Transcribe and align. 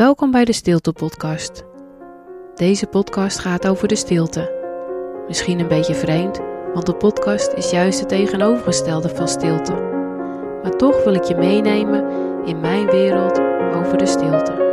Welkom 0.00 0.30
bij 0.30 0.44
de 0.44 0.52
Stilte 0.52 0.92
Podcast. 0.92 1.64
Deze 2.54 2.86
podcast 2.86 3.38
gaat 3.38 3.68
over 3.68 3.88
de 3.88 3.96
stilte. 3.96 4.52
Misschien 5.26 5.58
een 5.58 5.68
beetje 5.68 5.94
vreemd, 5.94 6.40
want 6.74 6.86
de 6.86 6.94
podcast 6.94 7.52
is 7.52 7.70
juist 7.70 8.00
het 8.00 8.08
tegenovergestelde 8.08 9.08
van 9.08 9.28
stilte. 9.28 9.72
Maar 10.62 10.76
toch 10.76 11.04
wil 11.04 11.14
ik 11.14 11.24
je 11.24 11.34
meenemen 11.34 12.04
in 12.44 12.60
mijn 12.60 12.90
wereld 12.90 13.38
over 13.74 13.98
de 13.98 14.06
stilte. 14.06 14.69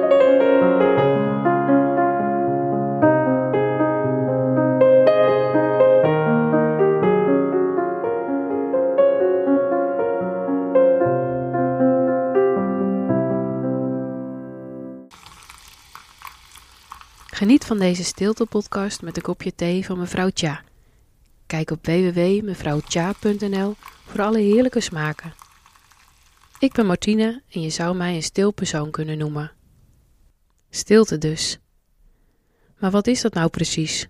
Geniet 17.47 17.65
van 17.65 17.79
deze 17.79 18.03
stilte-podcast 18.03 19.01
met 19.01 19.15
een 19.15 19.21
kopje 19.21 19.55
thee 19.55 19.85
van 19.85 19.99
mevrouw 19.99 20.29
Tja. 20.29 20.63
Kijk 21.45 21.71
op 21.71 21.85
www.mevrouwtja.nl 21.85 23.75
voor 24.05 24.21
alle 24.21 24.39
heerlijke 24.39 24.79
smaken. 24.79 25.33
Ik 26.59 26.73
ben 26.73 26.85
Martine 26.85 27.41
en 27.49 27.61
je 27.61 27.69
zou 27.69 27.95
mij 27.95 28.15
een 28.15 28.23
stil 28.23 28.51
persoon 28.51 28.91
kunnen 28.91 29.17
noemen. 29.17 29.51
Stilte 30.69 31.17
dus. 31.17 31.59
Maar 32.77 32.91
wat 32.91 33.07
is 33.07 33.21
dat 33.21 33.33
nou 33.33 33.49
precies? 33.49 34.07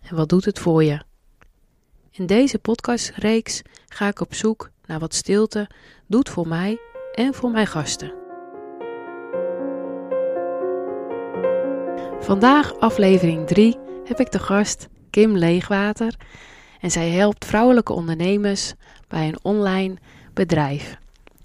En 0.00 0.16
wat 0.16 0.28
doet 0.28 0.44
het 0.44 0.58
voor 0.58 0.84
je? 0.84 1.02
In 2.10 2.26
deze 2.26 2.58
podcastreeks 2.58 3.62
ga 3.88 4.08
ik 4.08 4.20
op 4.20 4.34
zoek 4.34 4.70
naar 4.86 4.98
wat 4.98 5.14
stilte 5.14 5.70
doet 6.06 6.28
voor 6.28 6.48
mij 6.48 6.78
en 7.14 7.34
voor 7.34 7.50
mijn 7.50 7.66
gasten. 7.66 8.23
Vandaag, 12.24 12.78
aflevering 12.78 13.46
3, 13.46 13.76
heb 14.04 14.20
ik 14.20 14.32
de 14.32 14.38
gast 14.38 14.88
Kim 15.10 15.36
Leegwater 15.36 16.14
en 16.80 16.90
zij 16.90 17.08
helpt 17.10 17.44
vrouwelijke 17.44 17.92
ondernemers 17.92 18.74
bij 19.08 19.28
een 19.28 19.38
online 19.42 19.94
bedrijf. 20.32 20.98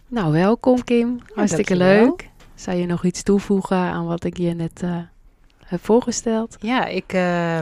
Nou, 0.08 0.32
welkom 0.32 0.84
Kim, 0.84 1.20
hartstikke 1.34 1.76
leuk. 1.76 2.30
Zou 2.56 2.78
je 2.78 2.86
nog 2.86 3.04
iets 3.04 3.24
toevoegen 3.24 3.78
aan 3.78 4.06
wat 4.06 4.24
ik 4.24 4.38
je 4.38 4.54
net 4.54 4.82
uh, 4.84 4.98
heb 5.66 5.86
voorgesteld? 5.86 6.58
Ja, 6.60 6.86
ik 6.86 7.14
uh, 7.14 7.60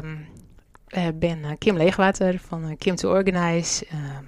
ben 1.13 1.43
eh, 1.43 1.51
Kim 1.57 1.77
Leegwater 1.77 2.39
van 2.47 2.77
Kim 2.77 2.95
to 2.95 3.09
Organize. 3.09 3.85
Ehm, 3.85 4.23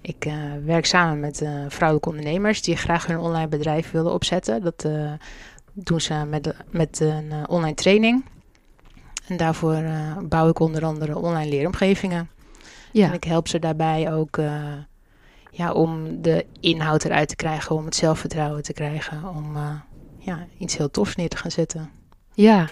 ik 0.00 0.32
werk 0.64 0.86
samen 0.86 1.20
met 1.20 1.36
vrouwelijke 1.68 2.08
ondernemers 2.08 2.62
die 2.62 2.76
graag 2.76 3.06
hun 3.06 3.18
online 3.18 3.48
bedrijf 3.48 3.90
willen 3.90 4.12
opzetten. 4.12 4.62
Dat 4.62 4.88
doen 5.82 6.00
ze 6.00 6.14
met, 6.14 6.54
met 6.70 7.00
een 7.00 7.32
eh, 7.32 7.42
online 7.46 7.74
training. 7.74 8.24
En 9.26 9.36
daarvoor 9.36 9.76
uh, 9.76 10.18
bouw 10.18 10.48
ik 10.48 10.58
onder 10.58 10.84
andere 10.84 11.18
online 11.18 11.50
leeromgevingen. 11.50 12.30
Ja. 12.92 13.06
En 13.06 13.12
ik 13.12 13.24
help 13.24 13.48
ze 13.48 13.58
daarbij 13.58 14.12
ook 14.12 14.36
uh, 14.36 14.72
ja, 15.50 15.72
om 15.72 16.22
de 16.22 16.46
inhoud 16.60 17.04
eruit 17.04 17.28
te 17.28 17.36
krijgen, 17.36 17.76
om 17.76 17.84
het 17.84 17.94
zelfvertrouwen 17.94 18.62
te 18.62 18.72
krijgen, 18.72 19.28
om 19.28 19.56
ja, 20.18 20.46
iets 20.58 20.76
heel 20.76 20.90
tofs 20.90 21.16
neer 21.16 21.28
te 21.28 21.36
gaan 21.36 21.50
zetten. 21.50 21.90
Ja, 22.34 22.68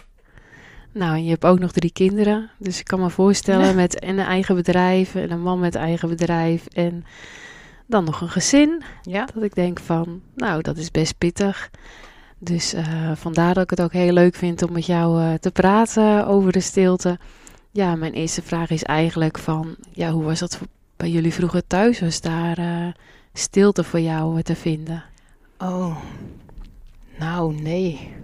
nou, 0.96 1.16
je 1.16 1.30
hebt 1.30 1.44
ook 1.44 1.58
nog 1.58 1.72
drie 1.72 1.92
kinderen. 1.92 2.50
Dus 2.58 2.78
ik 2.78 2.84
kan 2.84 3.00
me 3.00 3.10
voorstellen 3.10 3.74
met 3.74 4.04
een 4.04 4.18
eigen 4.18 4.54
bedrijf 4.54 5.14
en 5.14 5.30
een 5.30 5.42
man 5.42 5.60
met 5.60 5.74
eigen 5.74 6.08
bedrijf 6.08 6.66
en 6.66 7.04
dan 7.86 8.04
nog 8.04 8.20
een 8.20 8.28
gezin. 8.28 8.82
Ja. 9.02 9.28
Dat 9.34 9.42
ik 9.42 9.54
denk 9.54 9.80
van, 9.80 10.22
nou, 10.34 10.62
dat 10.62 10.76
is 10.76 10.90
best 10.90 11.18
pittig. 11.18 11.70
Dus 12.38 12.74
uh, 12.74 13.12
vandaar 13.14 13.54
dat 13.54 13.62
ik 13.62 13.70
het 13.70 13.82
ook 13.82 13.92
heel 13.92 14.12
leuk 14.12 14.34
vind 14.34 14.62
om 14.62 14.72
met 14.72 14.86
jou 14.86 15.22
uh, 15.22 15.34
te 15.34 15.50
praten 15.50 16.26
over 16.26 16.52
de 16.52 16.60
stilte. 16.60 17.18
Ja, 17.70 17.94
mijn 17.94 18.12
eerste 18.12 18.42
vraag 18.42 18.70
is 18.70 18.82
eigenlijk 18.82 19.38
van, 19.38 19.76
ja, 19.92 20.10
hoe 20.10 20.24
was 20.24 20.38
dat 20.38 20.60
bij 20.96 21.10
jullie 21.10 21.32
vroeger 21.32 21.66
thuis? 21.66 22.00
Was 22.00 22.20
daar 22.20 22.58
uh, 22.58 22.86
stilte 23.32 23.84
voor 23.84 24.00
jou 24.00 24.42
te 24.42 24.56
vinden? 24.56 25.04
Oh, 25.58 25.96
nou 27.18 27.54
nee. 27.54 28.14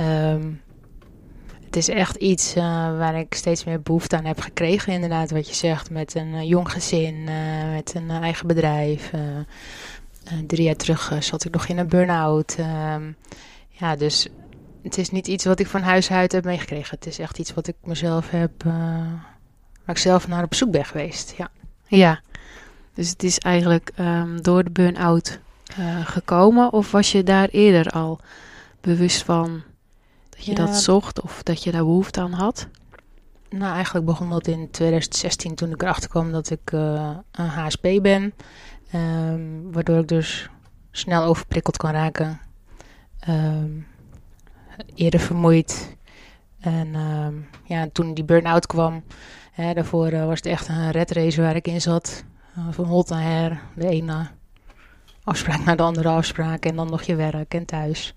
um, 0.00 0.60
het 1.64 1.76
is 1.76 1.88
echt 1.88 2.16
iets 2.16 2.54
waar 2.54 3.18
ik 3.18 3.34
steeds 3.34 3.64
meer 3.64 3.82
behoefte 3.82 4.16
aan 4.16 4.24
heb 4.24 4.40
gekregen, 4.40 4.92
inderdaad, 4.92 5.30
wat 5.30 5.48
je 5.48 5.54
zegt, 5.54 5.90
met 5.90 6.14
een 6.14 6.46
jong 6.46 6.72
gezin, 6.72 7.24
met 7.72 7.94
een 7.94 8.10
eigen 8.10 8.46
bedrijf. 8.46 9.10
Uh, 10.32 10.38
drie 10.46 10.64
jaar 10.64 10.76
terug 10.76 11.10
uh, 11.10 11.20
zat 11.20 11.44
ik 11.44 11.52
nog 11.52 11.66
in 11.66 11.78
een 11.78 11.88
burn-out. 11.88 12.56
Uh, 12.58 12.96
ja, 13.68 13.96
dus 13.96 14.28
het 14.82 14.98
is 14.98 15.10
niet 15.10 15.26
iets 15.26 15.44
wat 15.44 15.58
ik 15.58 15.66
van 15.66 15.82
huis 15.82 16.10
uit 16.10 16.32
heb 16.32 16.44
meegekregen. 16.44 16.96
Het 16.96 17.06
is 17.06 17.18
echt 17.18 17.38
iets 17.38 17.54
wat 17.54 17.66
ik 17.66 17.76
mezelf 17.82 18.30
heb, 18.30 18.64
uh, 18.64 18.72
waar 19.84 19.94
ik 19.94 19.98
zelf 19.98 20.28
naar 20.28 20.44
op 20.44 20.54
zoek 20.54 20.70
ben 20.70 20.84
geweest. 20.84 21.34
Ja, 21.36 21.48
ja. 21.86 22.20
dus 22.94 23.08
het 23.08 23.22
is 23.22 23.38
eigenlijk 23.38 23.90
um, 23.98 24.42
door 24.42 24.64
de 24.64 24.70
burn-out 24.70 25.38
gekomen, 26.04 26.72
of 26.72 26.90
was 26.90 27.12
je 27.12 27.22
daar 27.22 27.48
eerder 27.48 27.90
al 27.90 28.20
bewust 28.80 29.22
van 29.22 29.62
dat 30.28 30.44
je 30.44 30.50
ja. 30.50 30.56
dat 30.56 30.76
zocht 30.76 31.20
of 31.20 31.42
dat 31.42 31.62
je 31.62 31.70
daar 31.70 31.84
behoefte 31.84 32.20
aan 32.20 32.32
had? 32.32 32.66
Nou, 33.50 33.74
eigenlijk 33.74 34.06
begon 34.06 34.30
dat 34.30 34.46
in 34.46 34.70
2016 34.70 35.54
toen 35.54 35.70
ik 35.70 35.82
erachter 35.82 36.10
kwam 36.10 36.32
dat 36.32 36.50
ik 36.50 36.72
een 36.72 37.46
HSP 37.46 37.88
ben. 38.02 38.32
Um, 38.94 39.72
waardoor 39.72 39.98
ik 39.98 40.08
dus 40.08 40.48
snel 40.90 41.24
overprikkeld 41.24 41.76
kan 41.76 41.90
raken. 41.90 42.40
Um, 43.28 43.86
eerder 44.94 45.20
vermoeid. 45.20 45.96
En 46.60 46.94
um, 46.94 47.48
ja, 47.64 47.88
toen 47.92 48.14
die 48.14 48.24
burn-out 48.24 48.66
kwam, 48.66 49.04
hè, 49.52 49.74
daarvoor 49.74 50.12
uh, 50.12 50.26
was 50.26 50.36
het 50.36 50.46
echt 50.46 50.68
een 50.68 50.90
red 50.90 51.10
race 51.10 51.42
waar 51.42 51.56
ik 51.56 51.66
in 51.66 51.80
zat. 51.80 52.24
Uh, 52.58 52.66
van 52.70 52.84
hot 52.84 53.08
naar 53.08 53.22
her, 53.22 53.60
de 53.74 53.88
ene 53.88 54.26
afspraak 55.24 55.64
naar 55.64 55.76
de 55.76 55.82
andere 55.82 56.08
afspraak 56.08 56.64
en 56.64 56.76
dan 56.76 56.90
nog 56.90 57.02
je 57.02 57.14
werk 57.14 57.54
en 57.54 57.64
thuis. 57.64 58.14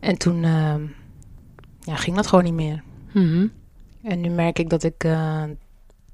En 0.00 0.18
toen 0.18 0.40
ja, 1.80 1.96
ging 1.96 2.16
dat 2.16 2.26
gewoon 2.26 2.44
niet 2.44 2.54
meer. 2.54 2.82
Mm 3.12 3.32
-hmm. 3.32 3.52
En 4.02 4.20
nu 4.20 4.28
merk 4.28 4.58
ik 4.58 4.70
dat 4.70 4.82
ik 4.82 5.04
uh, 5.04 5.42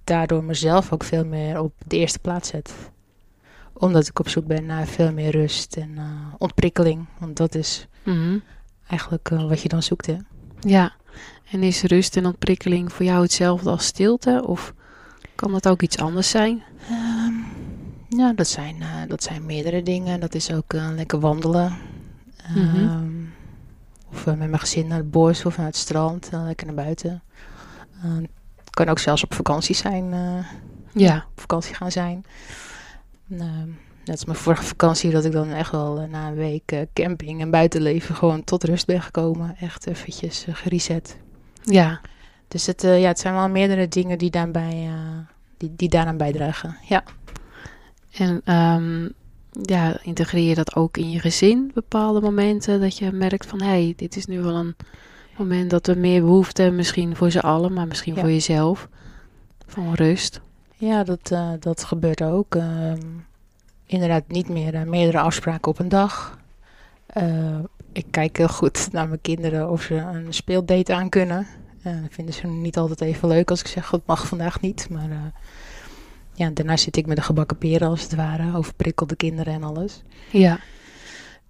daardoor 0.05 0.45
mezelf 0.45 0.93
ook 0.93 1.05
veel 1.05 1.25
meer 1.25 1.61
op 1.61 1.73
de 1.87 1.97
eerste 1.97 2.19
plaats 2.19 2.49
zet 2.49 2.91
omdat 3.81 4.09
ik 4.09 4.19
op 4.19 4.29
zoek 4.29 4.47
ben 4.47 4.67
naar 4.67 4.87
veel 4.87 5.13
meer 5.13 5.31
rust 5.31 5.77
en 5.77 5.91
uh, 5.91 6.05
ontprikkeling. 6.39 7.07
Want 7.19 7.37
dat 7.37 7.55
is 7.55 7.87
mm 8.05 8.15
-hmm. 8.15 8.43
eigenlijk 8.87 9.31
uh, 9.31 9.49
wat 9.49 9.63
je 9.63 9.69
dan 9.69 9.83
zoekt, 9.83 10.07
hè? 10.07 10.17
Ja, 10.61 10.93
en 11.51 11.63
is 11.63 11.83
rust 11.83 12.17
en 12.17 12.27
ontprikkeling 12.27 12.93
voor 12.93 13.05
jou 13.05 13.23
hetzelfde 13.23 13.71
als 13.71 13.85
stilte? 13.85 14.45
Of 14.47 14.75
kan 15.35 15.53
dat 15.53 15.69
ook 15.69 15.83
iets 15.83 15.99
anders 15.99 16.31
zijn? 16.31 16.63
Um, 16.91 17.45
ja, 18.09 18.33
dat 18.33 18.49
zijn, 18.49 18.77
uh, 18.77 18.87
dat 19.09 19.23
zijn 19.23 19.47
meerdere 19.47 19.83
dingen. 19.83 20.21
Dat 20.21 20.35
is 20.35 20.53
ook 20.53 20.73
lekker 20.73 21.21
wandelen. 21.21 21.79
Mm 22.55 22.69
-hmm. 22.69 22.89
um, 22.89 23.35
of 24.11 24.27
met 24.27 24.39
mijn 24.39 24.59
gezin 24.59 24.87
naar 24.87 24.99
het 24.99 25.11
bos 25.11 25.45
of 25.45 25.57
naar 25.57 25.67
het 25.67 25.77
strand. 25.77 26.29
lekker 26.33 26.67
naar 26.67 26.75
buiten. 26.75 27.23
het 28.57 28.71
kan 28.71 28.89
ook 28.89 28.99
zelfs 28.99 29.25
op 29.25 29.35
vakantie 29.35 29.75
zijn. 29.75 30.15
ja. 30.93 31.27
Op 31.31 31.41
vakantie 31.41 31.75
gaan 31.75 31.93
zijn. 31.93 32.25
Uh, 33.31 33.41
net 34.05 34.17
als 34.17 34.25
mijn 34.25 34.39
vorige 34.39 34.63
vakantie, 34.63 35.11
dat 35.11 35.25
ik 35.25 35.33
dan 35.33 35.51
echt 35.51 35.71
wel 35.71 36.03
uh, 36.03 36.09
na 36.09 36.29
een 36.29 36.35
week 36.35 36.73
uh, 36.73 36.81
camping 36.93 37.41
en 37.41 37.51
buitenleven 37.51 38.15
gewoon 38.15 38.45
tot 38.45 38.65
rust 38.65 38.87
ben 38.87 39.03
gekomen. 39.03 39.57
Echt 39.61 39.87
eventjes 39.87 40.47
uh, 40.47 40.55
gereset. 40.55 41.17
Ja. 41.63 42.01
Dus 42.49 42.67
het, 42.67 42.83
ja, 42.83 43.09
het 43.09 43.19
zijn 43.19 43.35
wel 43.35 43.49
meerdere 43.49 43.89
dingen 43.89 44.19
die, 44.19 44.31
daarbij, 44.31 44.91
die, 45.57 45.73
die 45.77 45.89
daaraan 45.89 46.17
bijdragen. 46.17 46.77
Ja. 46.89 47.05
En 48.11 48.55
um, 48.55 49.13
ja, 49.53 49.99
integreer 50.03 50.49
je 50.49 50.55
dat 50.55 50.75
ook 50.77 50.97
in 50.97 51.11
je 51.11 51.19
gezin, 51.19 51.71
bepaalde 51.75 52.21
momenten 52.21 52.81
dat 52.81 52.99
je 52.99 53.13
merkt 53.13 53.47
van 53.47 53.61
hé, 53.61 53.69
hey, 53.69 53.93
dit 53.97 54.17
is 54.17 54.27
nu 54.27 54.41
wel 54.41 54.55
een 54.55 54.77
moment 55.37 55.71
dat 55.71 55.87
we 55.87 55.95
meer 55.95 56.21
behoefte 56.21 56.61
hebben, 56.61 56.79
misschien 56.79 57.17
voor 57.17 57.31
z'n 57.31 57.39
allen, 57.39 57.73
maar 57.73 57.87
misschien 57.87 58.15
ja. 58.15 58.21
voor 58.21 58.31
jezelf, 58.31 58.89
van 59.67 59.95
rust. 59.95 60.41
Ja, 60.81 61.05
dat, 61.05 61.31
uh, 61.33 61.51
dat 61.59 61.85
gebeurt 61.85 62.23
ook. 62.23 62.55
Uh, 62.55 62.93
inderdaad, 63.87 64.29
niet 64.29 64.49
meer 64.49 64.75
uh, 64.75 64.83
meerdere 64.83 65.21
afspraken 65.21 65.71
op 65.71 65.79
een 65.79 65.89
dag. 65.89 66.39
Uh, 67.17 67.59
ik 67.93 68.07
kijk 68.11 68.37
heel 68.37 68.49
goed 68.49 68.89
naar 68.93 69.09
mijn 69.09 69.21
kinderen 69.21 69.71
of 69.71 69.83
ze 69.83 69.95
een 69.95 70.33
speeldate 70.33 70.95
aan 70.95 71.09
kunnen. 71.09 71.47
dat 71.83 71.93
vinden 72.11 72.35
ze 72.35 72.47
niet 72.47 72.77
altijd 72.77 73.01
even 73.01 73.29
leuk 73.29 73.51
als 73.51 73.61
ik 73.61 73.67
zeg, 73.67 73.91
dat 73.91 74.07
mag 74.07 74.27
vandaag 74.27 74.61
niet. 74.61 74.89
Maar 74.91 75.33
ja, 76.35 76.51
daarna 76.51 76.77
zit 76.77 76.97
ik 76.97 77.07
met 77.07 77.17
de 77.17 77.23
gebakken 77.23 77.59
peren 77.59 77.89
als 77.89 78.03
het 78.03 78.15
ware. 78.15 78.57
Overprikkelde 78.57 79.17
kinderen 79.17 79.55
en 79.55 79.63
alles. 79.63 80.03
Ja. 80.31 80.59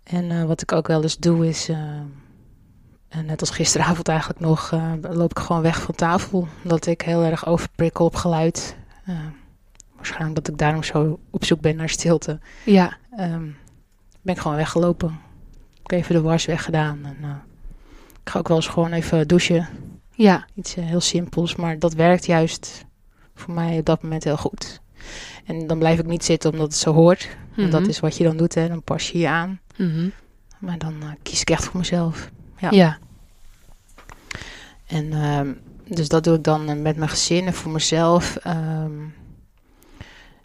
En 0.03 0.47
wat 0.47 0.63
ik 0.63 0.73
ook 0.73 0.87
wel 0.87 1.03
eens 1.03 1.19
doe 1.19 1.49
is... 1.49 1.71
net 3.25 3.41
als 3.41 3.51
gisteravond 3.51 4.09
eigenlijk 4.09 4.41
nog, 4.41 4.75
loop 5.01 5.31
ik 5.31 5.39
gewoon 5.39 5.63
weg 5.63 5.83
van 5.83 5.95
tafel. 5.95 6.49
Omdat 6.63 6.87
ik 6.87 7.03
heel 7.03 7.25
erg 7.25 7.47
overprikkel 7.47 8.05
op 8.05 8.15
geluid. 8.15 8.79
Uh, 9.09 9.19
waarschijnlijk 9.97 10.35
dat 10.35 10.49
ik 10.49 10.59
daarom 10.59 10.83
zo 10.83 11.21
op 11.31 11.45
zoek 11.45 11.61
ben 11.61 11.77
naar 11.77 11.89
stilte. 11.89 12.39
Ja. 12.65 12.97
Um, 13.19 13.57
ben 14.23 14.35
ik 14.35 14.41
gewoon 14.41 14.57
weggelopen. 14.57 15.19
ik 15.85 15.93
even 15.93 16.15
de 16.15 16.21
was 16.21 16.45
weggedaan. 16.45 16.99
En, 17.05 17.17
eh, 17.23 17.31
ik 18.23 18.31
ga 18.31 18.39
ook 18.39 18.49
wel 18.49 18.57
eens 18.57 18.67
gewoon 18.69 18.93
even 18.93 19.29
douchen. 19.29 19.69
Ja. 20.15 20.47
Iets 20.55 20.77
eh, 20.77 20.85
heel 20.85 21.01
simpels, 21.01 21.57
maar 21.57 21.79
dat 21.79 21.95
werkt 21.95 22.27
juist 22.27 22.85
voor 23.35 23.55
mij 23.55 23.79
op 23.79 23.85
dat 23.85 24.03
moment 24.03 24.25
heel 24.25 24.37
goed. 24.37 24.81
En 25.45 25.67
dan 25.67 25.79
blijf 25.79 25.99
ik 25.99 26.07
niet 26.07 26.25
zitten 26.25 26.51
omdat 26.53 26.67
het 26.67 26.77
zo 26.77 26.93
hoort. 26.93 27.29
Want 27.57 27.73
dat 27.73 27.81
Mhm. 27.81 27.91
is 27.91 28.01
wat 28.01 28.17
je 28.17 28.25
dan 28.25 28.37
doet, 28.37 28.55
hè. 28.55 28.69
Dan 28.69 28.83
pas 28.83 29.11
je 29.11 29.19
je 29.19 29.29
aan. 29.29 29.61
Mhm. 29.77 30.09
Maar 30.59 30.79
dan 30.79 30.95
eh, 31.03 31.09
kies 31.23 31.41
ik 31.41 31.51
echt 31.51 31.65
voor 31.65 31.79
mezelf. 31.79 32.31
Ja. 32.59 32.71
Ja. 32.71 32.99
En 34.87 35.13
ehm, 35.13 35.53
dus 35.91 36.09
dat 36.09 36.25
doe 36.25 36.37
ik 36.37 36.45
dan 36.45 36.69
eh, 36.69 36.77
met 36.77 36.97
mijn 36.97 37.11
gezin 37.11 37.47
en 37.47 37.55
voor 37.55 37.73
mezelf. 37.73 38.37
ehm, 38.37 38.93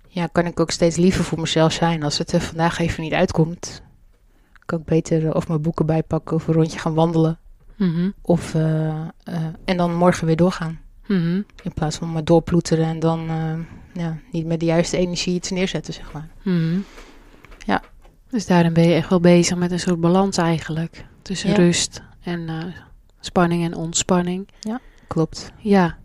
ja, 0.08 0.28
kan 0.28 0.46
ik 0.46 0.60
ook 0.60 0.72
steeds 0.72 0.96
liever 0.96 1.24
voor 1.24 1.40
mezelf 1.40 1.72
zijn. 1.74 2.04
Als 2.04 2.18
het 2.18 2.32
er 2.32 2.42
vandaag 2.42 2.80
even 2.80 3.04
niet 3.04 3.14
uitkomt, 3.14 3.82
kan 4.66 4.80
ik 4.80 4.86
beter 4.86 5.26
eh, 5.28 5.36
of 5.36 5.48
mijn 5.48 5.62
boeken 5.62 5.86
bijpakken 5.86 6.36
of 6.36 6.48
een 6.48 6.54
rondje 6.54 6.80
gaan 6.80 6.94
wandelen. 6.94 7.38
Mhm. 7.76 8.10
Of, 8.22 8.56
eh, 8.56 8.90
eh, 8.90 9.06
en 9.66 9.78
dan 9.78 9.96
morgen 9.96 10.28
weer 10.28 10.36
doorgaan. 10.36 10.80
Mhm. 11.08 11.42
In 11.64 11.74
plaats 11.74 11.98
van 11.98 12.12
maar 12.12 12.24
doorploeteren 12.24 12.86
en 12.86 13.00
dan 13.00 13.30
eh, 13.30 13.54
ja, 14.04 14.18
niet 14.32 14.46
met 14.46 14.60
de 14.60 14.66
juiste 14.66 14.98
energie 14.98 15.34
iets 15.36 15.50
neerzetten, 15.50 15.94
zeg 15.94 16.12
maar. 16.14 16.28
Mhm. 16.44 16.78
Ja. 17.66 17.82
Dus 18.30 18.46
daarin 18.46 18.74
ben 18.74 18.88
je 18.88 18.94
echt 18.94 19.10
wel 19.10 19.20
bezig 19.20 19.58
met 19.58 19.72
een 19.72 19.80
soort 19.80 20.00
balans 20.00 20.38
eigenlijk. 20.38 21.06
Tussen 21.22 21.50
Ja. 21.50 21.56
rust 21.56 22.02
en 22.24 22.50
eh, 22.50 22.64
spanning 23.20 23.64
en 23.64 23.76
ontspanning. 23.76 24.48
Klopt. 25.08 25.52
Ja. 25.58 25.98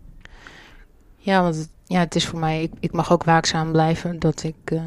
Ja, 1.17 1.41
want 1.41 1.55
het, 1.55 1.69
ja, 1.85 1.99
het 1.99 2.15
is 2.15 2.27
voor 2.27 2.39
mij, 2.39 2.61
ik, 2.63 2.71
ik 2.79 2.91
mag 2.91 3.11
ook 3.11 3.23
waakzaam 3.23 3.71
blijven 3.71 4.19
dat 4.19 4.43
ik. 4.43 4.55
eh, 4.65 4.81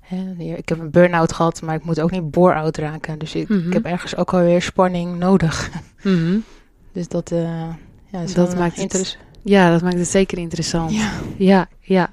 hè, 0.00 0.30
ik 0.38 0.68
heb 0.68 0.78
een 0.78 0.90
burn-out 0.90 1.32
gehad, 1.32 1.62
maar 1.62 1.74
ik 1.74 1.84
moet 1.84 2.00
ook 2.00 2.10
niet 2.10 2.30
bore-out 2.30 2.76
raken. 2.76 3.18
Dus 3.18 3.34
ik, 3.34 3.48
Mhm. 3.48 3.66
ik 3.66 3.72
heb 3.72 3.84
ergens 3.84 4.16
ook 4.16 4.32
alweer 4.32 4.62
spanning 4.62 5.18
nodig. 5.18 5.70
Mhm. 6.02 6.38
Dus 6.92 7.08
dat, 7.08 7.30
eh 7.32 7.68
ja, 8.10 8.20
Dat 8.20 8.32
wel, 8.32 8.54
maakt 8.56 8.76
het- 8.76 9.18
Ja, 9.42 9.70
dat 9.70 9.82
maakt 9.82 9.98
het 9.98 10.08
zeker 10.08 10.38
interessant. 10.38 10.92
Ja. 10.94 11.10
Ja, 11.36 11.68
ja. 11.80 12.10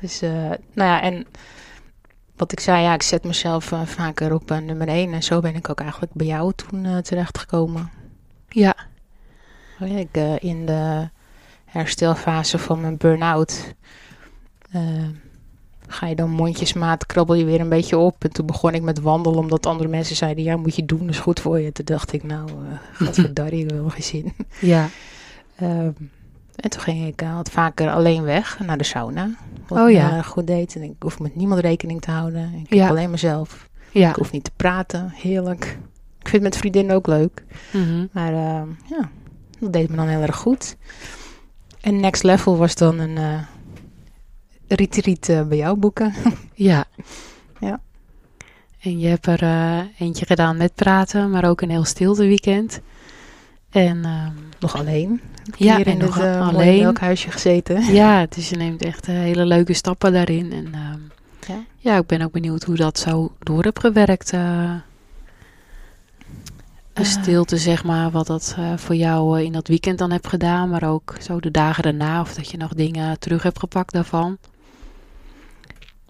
Dus, 0.00 0.22
eh, 0.22 0.30
nou 0.50 0.56
ja, 0.90 1.00
en 1.02 1.26
wat 2.36 2.52
ik 2.52 2.60
zei, 2.60 2.82
ja, 2.82 2.94
ik 2.94 3.02
zet 3.02 3.24
mezelf 3.24 3.72
vaker 3.84 4.34
op 4.34 4.48
nummer 4.50 4.88
1. 4.88 5.12
En 5.12 5.22
zo 5.22 5.40
ben 5.40 5.54
ik 5.54 5.68
ook 5.70 5.80
eigenlijk 5.80 6.12
bij 6.14 6.26
jou 6.26 6.52
toen 6.56 7.02
terechtgekomen. 7.02 7.90
Ja. 8.48 8.74
Ik, 9.80 10.08
eh, 10.12 10.32
in 10.38 10.66
de 10.66 11.08
herstelfase 11.64 12.58
van 12.58 12.80
mijn 12.80 12.96
burn-out 12.96 13.74
eh, 14.70 14.82
ga 15.86 16.06
je 16.06 16.14
dan 16.14 16.30
mondjesmaat, 16.30 17.06
krabbel 17.06 17.34
je 17.34 17.44
weer 17.44 17.60
een 17.60 17.68
beetje 17.68 17.96
op. 17.98 18.24
En 18.24 18.30
toen 18.32 18.46
begon 18.46 18.74
ik 18.74 18.82
met 18.82 19.00
wandelen, 19.00 19.38
omdat 19.38 19.66
andere 19.66 19.88
mensen 19.88 20.16
zeiden, 20.16 20.44
ja, 20.44 20.56
moet 20.56 20.76
je 20.76 20.84
doen, 20.84 20.98
dat 20.98 21.08
is 21.08 21.18
goed 21.18 21.40
voor 21.40 21.60
je. 21.60 21.72
Toen 21.72 21.84
dacht 21.84 22.12
ik, 22.12 22.22
nou, 22.22 22.48
eh 22.48 22.78
gadverdarrie, 22.92 23.64
ik 23.66 23.70
wel 23.70 23.88
geen 23.88 24.02
zin. 24.02 24.32
Ja. 24.60 24.88
Ehm, 25.56 25.90
en 26.56 26.70
toen 26.70 26.80
ging 26.80 27.06
ik 27.06 27.20
wat 27.34 27.50
vaker 27.50 27.90
alleen 27.90 28.22
weg 28.22 28.58
naar 28.66 28.78
de 28.78 28.84
sauna. 28.84 29.30
Wat 29.68 29.78
Oh 29.78 29.90
ja. 29.90 30.22
goed 30.22 30.46
deed. 30.46 30.76
En 30.76 30.82
ik 30.82 30.92
hoef 30.98 31.18
met 31.18 31.36
niemand 31.36 31.60
rekening 31.60 32.00
te 32.00 32.10
houden. 32.10 32.52
Ik 32.64 32.74
Ja. 32.74 32.80
heb 32.80 32.90
alleen 32.90 33.10
mezelf. 33.10 33.68
Ja. 33.92 34.08
Ik 34.08 34.16
hoef 34.16 34.32
niet 34.32 34.44
te 34.44 34.50
praten. 34.56 35.10
Heerlijk. 35.14 35.64
Ik 36.18 36.28
vind 36.28 36.32
het 36.32 36.42
met 36.42 36.56
vriendinnen 36.56 36.96
ook 36.96 37.06
leuk. 37.06 37.44
Mhm. 37.72 38.06
Maar 38.12 38.32
eh, 38.32 38.62
ja, 38.88 39.10
dat 39.60 39.72
deed 39.72 39.88
me 39.90 39.96
dan 39.96 40.06
heel 40.08 40.20
erg 40.22 40.36
goed. 40.36 40.76
En 41.80 42.00
next 42.00 42.22
level 42.22 42.56
was 42.56 42.74
dan 42.74 42.98
een 42.98 43.16
eh 43.18 43.40
retreat 44.68 45.28
eh, 45.28 45.42
bij 45.42 45.56
jou 45.56 45.76
boeken. 45.76 46.12
Ja. 46.54 46.84
Ja. 47.60 47.80
En 48.80 48.98
je 48.98 49.08
hebt 49.08 49.26
er 49.26 49.42
eh, 49.42 49.78
eentje 49.98 50.26
gedaan 50.26 50.56
met 50.56 50.74
praten, 50.74 51.30
maar 51.30 51.44
ook 51.44 51.60
een 51.60 51.70
heel 51.70 51.84
stilte 51.84 52.26
weekend. 52.26 52.80
En 53.70 54.04
ehm, 54.04 54.32
nog 54.60 54.76
alleen. 54.76 55.20
ja, 55.56 55.76
Hier 55.76 55.86
en 55.86 55.92
in 55.92 55.98
nog 55.98 56.18
uh, 56.18 56.48
alleen. 56.48 56.82
melkhuisje 56.82 57.30
gezeten. 57.30 57.82
Ja, 57.94 58.26
dus 58.28 58.48
je 58.48 58.56
neemt 58.56 58.82
echt 58.82 59.06
hele 59.06 59.46
leuke 59.46 59.72
stappen 59.72 60.12
daarin. 60.12 60.52
En 60.52 60.74
ehm, 60.74 61.00
Ja. 61.52 61.64
ja, 61.78 61.96
ik 61.96 62.06
ben 62.06 62.22
ook 62.22 62.32
benieuwd 62.32 62.64
hoe 62.64 62.76
dat 62.76 62.98
zo 62.98 63.32
door 63.38 63.62
hebt 63.62 63.80
gewerkt. 63.80 64.32
De 66.98 67.04
stilte, 67.04 67.56
zeg 67.56 67.84
maar, 67.84 68.10
wat 68.10 68.26
dat 68.26 68.54
eh, 68.58 68.76
voor 68.76 68.94
jou 68.94 69.38
eh, 69.38 69.44
in 69.44 69.52
dat 69.52 69.68
weekend 69.68 69.98
dan 69.98 70.10
hebt 70.10 70.26
gedaan. 70.26 70.68
Maar 70.68 70.82
ook 70.82 71.14
zo 71.20 71.40
de 71.40 71.50
dagen 71.50 71.82
daarna, 71.82 72.20
of 72.20 72.34
dat 72.34 72.50
je 72.50 72.56
nog 72.56 72.74
dingen 72.74 73.18
terug 73.18 73.42
hebt 73.42 73.58
gepakt 73.58 73.92
daarvan. 73.92 74.38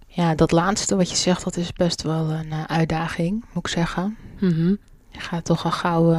Ja, 0.07 0.35
dat 0.35 0.53
laatste 0.53 0.97
wat 0.97 1.11
je 1.11 1.17
zegt, 1.17 1.45
dat 1.45 1.57
is 1.57 1.73
best 1.73 2.03
wel 2.03 2.31
een 2.31 2.53
eh, 2.53 2.65
uitdaging, 2.65 3.45
moet 3.53 3.67
ik 3.67 3.73
zeggen. 3.73 4.17
Mhm. 4.41 4.69
Je 5.11 5.21
gaat 5.21 5.45
toch 5.45 5.65
al 5.65 5.71
gauw, 5.71 6.17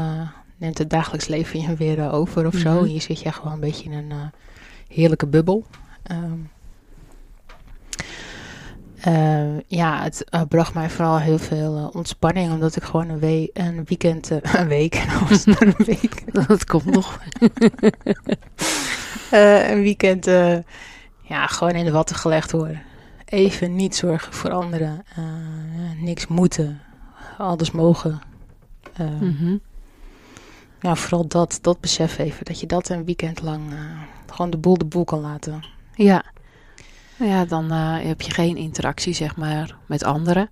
neemt 0.57 0.77
het 0.77 0.89
dagelijks 0.89 1.27
leven 1.27 1.61
je 1.61 1.75
weer 1.75 2.11
over 2.11 2.45
of 2.45 2.55
zo. 2.55 2.73
Mhm. 2.73 2.83
En 2.83 2.89
hier 2.89 3.01
zit 3.01 3.21
je 3.21 3.31
gewoon 3.31 3.53
een 3.53 3.59
beetje 3.59 3.89
in 3.89 3.93
een 3.93 4.31
heerlijke 4.87 5.27
bubbel. 5.27 5.65
Ehm, 6.03 6.39
eh, 9.01 9.59
ja, 9.67 10.03
het 10.03 10.23
eh, 10.29 10.41
bracht 10.49 10.73
mij 10.73 10.89
vooral 10.89 11.19
heel 11.19 11.37
veel 11.37 11.77
eh, 11.77 11.95
ontspanning, 11.95 12.51
omdat 12.51 12.75
ik 12.75 12.83
gewoon 12.83 13.09
een, 13.09 13.19
we 13.19 13.49
een 13.53 13.83
weekend, 13.85 14.31
eh, 14.31 14.53
een 14.61 14.67
week, 14.67 15.05
een 15.45 15.73
week, 15.77 16.33
Dat 16.47 16.65
komt 16.65 16.85
nog. 16.85 17.19
Een 19.31 19.81
weekend, 19.81 20.25
ja, 21.21 21.47
gewoon 21.47 21.73
in 21.73 21.85
de 21.85 21.91
watten 21.91 22.15
gelegd 22.15 22.51
worden. 22.51 22.81
Even 23.25 23.75
niet 23.75 23.95
zorgen 23.95 24.33
voor 24.33 24.51
anderen, 24.51 25.05
niks 25.99 26.27
moeten, 26.27 26.81
alles 27.37 27.71
mogen. 27.71 28.21
Mhm. 29.19 29.57
Ja, 30.79 30.95
vooral 30.95 31.27
dat, 31.27 31.59
dat 31.61 31.79
besef 31.79 32.17
even. 32.17 32.45
Dat 32.45 32.59
je 32.59 32.67
dat 32.67 32.89
een 32.89 33.05
weekend 33.05 33.41
lang 33.41 33.61
gewoon 34.25 34.51
de 34.51 34.57
boel 34.57 34.77
de 34.77 34.85
boel 34.85 35.03
kan 35.03 35.19
laten. 35.19 35.63
Ja. 35.95 36.23
Nou 37.19 37.31
ja, 37.31 37.45
dan 37.45 37.71
eh, 37.71 37.97
heb 38.01 38.21
je 38.21 38.31
geen 38.31 38.57
interactie, 38.57 39.13
zeg 39.13 39.35
maar, 39.35 39.75
met 39.85 40.03
anderen. 40.03 40.49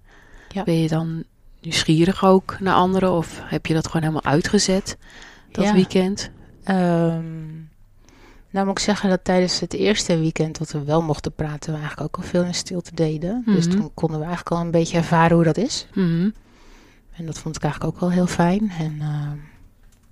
Ja. 0.52 0.64
Ben 0.64 0.82
je 0.82 0.88
dan 0.88 1.24
nieuwsgierig 1.62 2.26
ook 2.26 2.60
naar 2.60 2.74
anderen? 2.76 3.12
Of 3.12 3.40
heb 3.44 3.66
je 3.66 3.74
dat 3.74 3.86
gewoon 3.88 4.02
helemaal 4.02 4.32
uitgezet, 4.34 4.98
dat 5.52 5.66
Ja. 5.66 5.74
weekend? 5.74 6.30
Ehm, 6.64 7.46
nou 8.50 8.66
moet 8.66 8.78
ik 8.78 8.84
zeggen 8.84 9.10
dat 9.10 9.24
tijdens 9.24 9.60
het 9.60 9.74
eerste 9.74 10.20
weekend 10.20 10.58
dat 10.58 10.72
we 10.72 10.84
wel 10.84 11.02
mochten 11.02 11.34
praten, 11.34 11.72
we 11.74 11.80
eigenlijk 11.80 12.08
ook 12.16 12.24
al 12.24 12.30
veel 12.30 12.44
in 12.44 12.54
stilte 12.54 12.92
deden. 12.96 13.44
Dus 13.46 13.68
Mhm. 13.68 13.76
toen 13.78 13.92
konden 13.94 14.20
we 14.20 14.26
eigenlijk 14.26 14.56
al 14.56 14.62
een 14.66 14.72
beetje 14.72 14.98
ervaren 14.98 15.36
hoe 15.36 15.46
dat 15.46 15.58
is. 15.58 15.88
Mhm. 15.94 16.30
En 17.14 17.26
dat 17.26 17.38
vond 17.40 17.56
ik 17.56 17.64
eigenlijk 17.64 17.94
ook 17.94 18.00
wel 18.00 18.12
heel 18.12 18.28
fijn. 18.28 18.72
En, 18.80 18.98
ehm, 19.02 19.38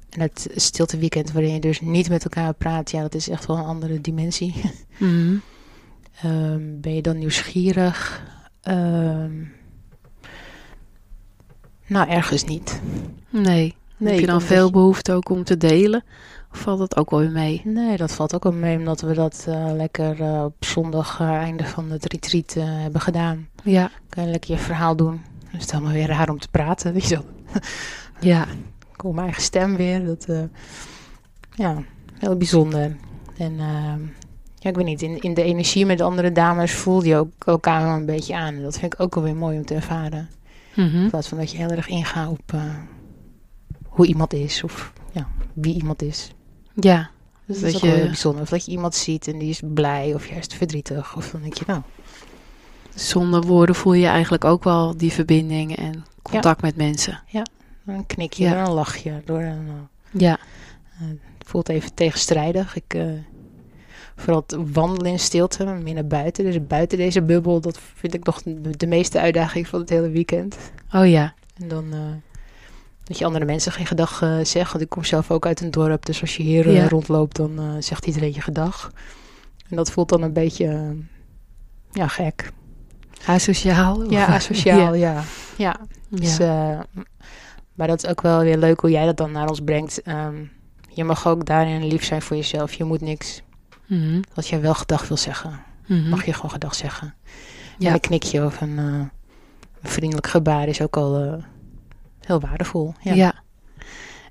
en 0.09 0.21
het 0.21 0.47
stilte 0.55 0.97
weekend 0.97 1.31
waarin 1.31 1.53
je 1.53 1.59
dus 1.59 1.81
niet 1.81 2.09
met 2.09 2.23
elkaar 2.23 2.53
praat, 2.53 2.91
ja, 2.91 3.01
dat 3.01 3.15
is 3.15 3.29
echt 3.29 3.45
wel 3.45 3.57
een 3.57 3.63
andere 3.65 4.01
dimensie. 4.01 4.53
Mhm. 4.97 5.35
Ehm, 6.21 6.79
ben 6.79 6.95
je 6.95 7.01
dan 7.01 7.17
nieuwsgierig? 7.17 8.23
Ehm, 8.61 9.33
nou, 11.87 12.09
ergens 12.09 12.43
niet. 12.43 12.81
Nee. 13.29 13.75
Nee, 13.97 14.11
heb 14.11 14.19
je 14.19 14.25
dan 14.25 14.41
veel 14.41 14.71
behoefte 14.71 15.13
ook 15.13 15.29
om 15.29 15.43
te 15.43 15.57
delen? 15.57 16.03
Of 16.51 16.59
valt 16.59 16.79
dat 16.79 16.95
ook 16.95 17.09
wel 17.09 17.29
mee? 17.29 17.61
Nee, 17.63 17.97
dat 17.97 18.11
valt 18.11 18.35
ook 18.35 18.43
wel 18.43 18.53
mee, 18.53 18.77
omdat 18.77 19.01
we 19.01 19.13
dat 19.13 19.45
eh, 19.47 19.71
lekker 19.73 20.21
eh, 20.21 20.43
op 20.43 20.65
zondag, 20.65 21.19
eh, 21.19 21.27
einde 21.27 21.65
van 21.65 21.91
het 21.91 22.11
retreat, 22.11 22.53
hebben 22.53 23.01
gedaan. 23.01 23.47
Ja. 23.63 23.91
Kan 24.09 24.23
je 24.23 24.29
lekker 24.29 24.51
je 24.51 24.57
verhaal 24.57 24.95
doen. 24.95 25.21
Dan 25.51 25.59
is 25.59 25.71
het 25.71 25.91
weer 25.91 26.07
raar 26.07 26.29
om 26.29 26.39
te 26.39 26.47
praten, 26.47 26.93
weet 26.93 27.07
je 27.07 27.15
wel. 27.15 27.25
Ja. 28.19 28.45
Ik 28.93 29.01
hoor 29.01 29.13
mijn 29.13 29.25
eigen 29.25 29.43
stem 29.43 29.75
weer. 29.75 30.05
Dat, 30.05 30.27
ja, 31.55 31.83
heel 32.19 32.35
bijzonder. 32.37 32.95
En 33.37 33.59
ehm, 33.59 33.99
ja, 34.65 34.71
ik 34.71 34.75
weet 34.77 34.85
niet, 34.85 35.01
in, 35.01 35.19
in 35.21 35.33
de 35.33 35.43
energie 35.43 35.85
met 35.85 35.97
de 35.97 36.03
andere 36.03 36.31
dames 36.31 36.71
voel 36.73 37.03
je 37.03 37.15
ook 37.15 37.31
elkaar 37.45 37.83
wel 37.83 37.95
een 37.95 38.05
beetje 38.05 38.35
aan. 38.35 38.55
En 38.55 38.61
dat 38.61 38.77
vind 38.79 38.93
ik 38.93 38.99
ook 38.99 39.15
wel 39.15 39.23
weer 39.23 39.35
mooi 39.35 39.57
om 39.57 39.65
te 39.65 39.73
ervaren. 39.75 40.29
Mhm. 40.75 40.95
In 41.03 41.09
plaats 41.09 41.27
van 41.27 41.37
dat 41.37 41.51
je 41.51 41.57
heel 41.57 41.69
erg 41.69 41.87
ingaat 41.87 42.29
op 42.29 42.53
eh, 42.53 42.61
hoe 43.83 44.05
iemand 44.07 44.33
is 44.33 44.63
of 44.63 44.93
ja, 45.11 45.27
wie 45.53 45.75
iemand 45.75 46.01
is. 46.01 46.31
Ja. 46.73 47.09
Dus 47.45 47.59
dat, 47.59 47.71
Dat 47.71 47.81
is 47.83 47.89
je- 47.89 47.95
heel 47.95 48.05
bijzonder. 48.05 48.41
Of 48.41 48.49
dat 48.49 48.65
je 48.65 48.71
iemand 48.71 48.95
ziet 48.95 49.27
en 49.27 49.37
die 49.39 49.49
is 49.49 49.61
blij 49.73 50.13
of 50.13 50.27
juist 50.27 50.53
verdrietig. 50.53 51.15
Of 51.15 51.31
dan 51.31 51.41
denk 51.41 51.53
je, 51.57 51.63
nou, 51.67 51.81
Zonder 52.95 53.41
woorden 53.41 53.75
voel 53.75 53.93
je 53.93 54.07
eigenlijk 54.07 54.45
ook 54.45 54.63
wel 54.63 54.97
die 54.97 55.11
verbinding 55.11 55.75
en 55.75 56.05
contact 56.21 56.61
met 56.61 56.75
mensen. 56.75 57.19
een 57.85 58.05
knikje, 58.05 58.43
Ja. 58.43 58.51
door 58.53 58.67
een 58.67 58.73
lachje. 58.73 59.21
Door 59.25 59.41
een, 59.41 59.67
eh, 59.67 60.19
Ja. 60.21 60.37
het 60.93 61.17
voelt 61.47 61.69
even 61.69 61.93
tegenstrijdig. 61.93 62.75
Ik, 62.75 62.93
eh, 62.93 63.05
vooral 64.15 64.43
het 64.47 64.71
wandelen 64.73 65.11
in 65.11 65.19
stilte, 65.19 65.65
meer 65.65 65.93
naar 65.93 66.07
buiten. 66.07 66.43
Dus 66.43 66.67
buiten 66.67 66.97
deze 66.97 67.21
bubbel, 67.21 67.61
dat 67.61 67.79
vind 67.95 68.13
ik 68.13 68.25
nog 68.25 68.41
de, 68.77 68.87
meeste 68.87 69.19
uitdaging 69.19 69.67
van 69.67 69.79
het 69.79 69.89
hele 69.89 70.09
weekend. 70.09 70.57
Oh 70.93 71.09
ja. 71.09 71.33
En 71.57 71.67
dan 71.67 71.93
eh, 71.93 71.99
dat 73.03 73.17
je 73.17 73.25
andere 73.25 73.45
mensen 73.45 73.71
geen 73.71 73.85
gedag 73.85 74.21
eh, 74.21 74.37
zegt. 74.43 74.71
Want 74.71 74.83
ik 74.83 74.89
kom 74.89 75.03
zelf 75.03 75.31
ook 75.31 75.45
uit 75.45 75.61
een 75.61 75.71
dorp. 75.71 76.05
Dus 76.05 76.21
als 76.21 76.37
je 76.37 76.43
hier 76.43 76.67
eh, 76.67 76.75
Ja. 76.75 76.87
rondloopt, 76.87 77.35
dan 77.35 77.83
zegt 77.83 78.05
iedereen 78.05 78.33
je 78.33 78.41
gedag. 78.41 78.91
En 79.69 79.75
dat 79.75 79.91
voelt 79.91 80.09
dan 80.09 80.21
een 80.21 80.33
beetje, 80.33 80.95
ja, 81.91 82.07
gek. 82.07 82.51
Asociaal? 83.25 83.95
of- 83.95 84.11
Ja, 84.17 84.25
asociaal, 84.25 84.93
ja. 84.93 85.13
ja. 85.13 85.23
ja. 85.57 85.79
Dus, 86.09 86.37
maar 87.73 87.87
dat 87.87 88.03
is 88.03 88.09
ook 88.09 88.21
wel 88.21 88.39
weer 88.39 88.57
leuk 88.57 88.79
hoe 88.79 88.89
jij 88.89 89.05
dat 89.05 89.17
dan 89.17 89.31
naar 89.31 89.49
ons 89.49 89.59
brengt. 89.59 90.01
Ehm, 90.01 90.35
je 90.89 91.03
mag 91.03 91.27
ook 91.27 91.45
daarin 91.45 91.87
lief 91.87 92.03
zijn 92.03 92.21
voor 92.21 92.35
jezelf. 92.35 92.73
Je 92.73 92.83
moet 92.83 93.01
niks. 93.01 93.41
Mhm. 93.87 94.21
Als 94.35 94.49
jij 94.49 94.61
wel 94.61 94.73
gedag 94.73 95.07
wil 95.07 95.17
zeggen, 95.17 95.63
Mhm. 95.85 96.09
mag 96.09 96.25
je 96.25 96.33
gewoon 96.33 96.51
gedag 96.51 96.75
zeggen. 96.75 97.13
Ja. 97.77 97.87
En 97.87 97.93
een 97.93 97.99
knikje 97.99 98.45
of 98.45 98.61
een, 98.61 98.77
eh, 98.79 98.85
een 99.81 99.89
vriendelijk 99.89 100.27
gebaar 100.27 100.67
is 100.67 100.81
ook 100.81 100.97
al 100.97 101.23
eh, 101.23 101.43
heel 102.19 102.39
waardevol. 102.39 102.93
Ja. 103.01 103.13
Ja. 103.13 103.43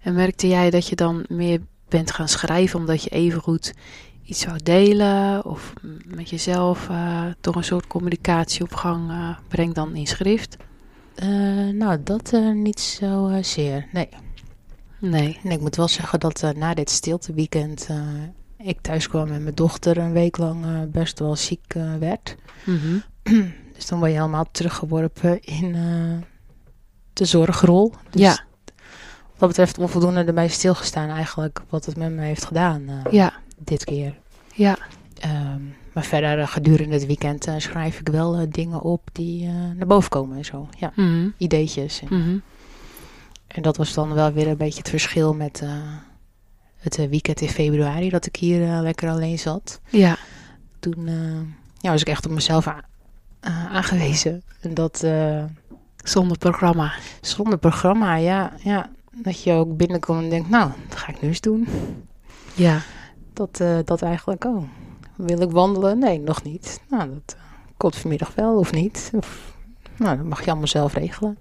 En 0.02 0.14
merkte 0.14 0.48
jij 0.48 0.70
dat 0.70 0.88
je 0.88 0.96
dan 0.96 1.24
meer 1.28 1.60
bent 1.88 2.10
gaan 2.10 2.28
schrijven 2.28 2.78
omdat 2.78 3.02
je 3.02 3.10
evengoed 3.10 3.74
iets 4.22 4.40
zou 4.40 4.58
delen 4.62 5.44
of 5.44 5.72
met 6.04 6.30
jezelf 6.30 6.88
eh, 6.88 7.24
toch 7.40 7.54
een 7.54 7.64
soort 7.64 7.86
communicatie 7.86 8.62
op 8.62 8.74
gang 8.74 9.12
brengt 9.48 9.74
dan 9.74 9.96
in 9.96 10.06
schrift? 10.06 10.56
Nou, 11.72 12.02
dat 12.02 12.32
niet 12.54 12.80
zo 12.80 13.28
eh, 13.28 13.42
zeer. 13.42 13.86
Nee. 13.92 14.08
Nee. 14.98 15.38
En 15.44 15.50
ik 15.50 15.60
moet 15.60 15.76
wel 15.76 15.88
zeggen 15.88 16.20
dat 16.20 16.44
na 16.56 16.74
dit 16.74 16.90
stilteweekend 16.90 17.88
ik 18.64 18.80
thuis 18.80 19.08
kwam 19.08 19.30
en 19.32 19.42
mijn 19.42 19.54
dochter 19.54 19.98
een 19.98 20.12
week 20.12 20.36
lang 20.36 20.64
eh, 20.64 20.70
best 20.88 21.18
wel 21.18 21.36
ziek 21.36 21.64
eh, 21.74 21.94
werd. 21.96 22.36
Mhm. 22.64 22.98
Dus 23.74 23.86
dan 23.86 23.98
word 23.98 24.10
je 24.10 24.16
helemaal 24.16 24.46
teruggeworpen 24.50 25.40
in 25.42 25.74
eh, 25.74 26.26
de 27.12 27.24
zorgrol. 27.24 27.92
Dus 28.10 28.20
Ja, 28.20 28.30
Wat 28.30 29.38
dat 29.38 29.48
betreft 29.48 29.78
onvoldoende 29.78 30.24
erbij 30.24 30.48
stilgestaan 30.48 31.08
eigenlijk 31.08 31.62
wat 31.68 31.84
het 31.86 31.96
met 31.96 32.12
me 32.12 32.22
heeft 32.22 32.44
gedaan 32.44 33.02
ja, 33.10 33.32
dit 33.58 33.84
keer. 33.84 34.18
ja. 34.54 34.76
Ehm, 35.20 35.60
maar 35.92 36.04
verder 36.04 36.48
gedurende 36.48 36.94
het 36.94 37.06
weekend 37.06 37.48
schrijf 37.56 38.00
ik 38.00 38.08
wel 38.08 38.46
dingen 38.50 38.80
op 38.80 39.08
die 39.12 39.46
naar 39.48 39.86
boven 39.86 40.10
komen 40.10 40.36
en 40.36 40.44
zo. 40.44 40.68
Ja, 40.78 40.92
Mhm. 40.96 41.28
ideetjes. 41.36 42.00
En, 42.00 42.18
Mhm. 42.18 42.36
en 43.46 43.62
dat 43.62 43.76
was 43.76 43.94
dan 43.94 44.14
wel 44.14 44.32
weer 44.32 44.48
een 44.48 44.56
beetje 44.56 44.78
het 44.78 44.88
verschil 44.88 45.34
met 45.34 45.62
het 46.84 46.98
eh, 46.98 47.08
weekend 47.08 47.40
in 47.40 47.48
februari 47.48 48.10
dat 48.10 48.26
ik 48.26 48.36
hier 48.36 48.62
eh, 48.62 48.80
lekker 48.80 49.08
alleen 49.08 49.38
zat. 49.38 49.80
Ja, 49.88 50.16
Toen 50.78 51.06
eh, 51.06 51.40
ja, 51.78 51.90
was 51.90 52.00
ik 52.00 52.08
echt 52.08 52.26
op 52.26 52.32
mezelf 52.32 52.66
aangewezen. 53.70 54.42
En 54.60 54.74
dat 54.74 55.06
zonder 55.96 56.38
programma. 56.38 56.92
zonder 57.20 57.58
programma, 57.58 58.14
ja, 58.14 58.52
ja. 58.62 58.90
Dat 59.10 59.42
je 59.42 59.52
ook 59.52 59.76
binnenkomt 59.76 60.22
en 60.22 60.30
denkt, 60.30 60.48
nou, 60.48 60.70
dat 60.88 60.98
ga 60.98 61.08
ik 61.12 61.20
nu 61.20 61.28
eens 61.28 61.40
doen. 61.40 61.68
Ja, 62.54 62.80
Dat, 63.32 63.62
dat 63.84 64.02
eigenlijk, 64.02 64.44
oh, 64.44 64.62
wil 65.16 65.40
ik 65.40 65.50
wandelen? 65.50 65.98
Nee, 65.98 66.20
nog 66.20 66.42
niet. 66.42 66.80
Nou, 66.88 67.08
dat 67.08 67.36
komt 67.76 67.96
vanmiddag 67.96 68.34
wel 68.34 68.58
of 68.58 68.72
niet. 68.72 69.10
Of, 69.14 69.54
nou, 69.96 70.16
dat 70.16 70.26
mag 70.26 70.44
je 70.44 70.50
allemaal 70.50 70.66
zelf 70.66 70.94
regelen. 70.94 71.38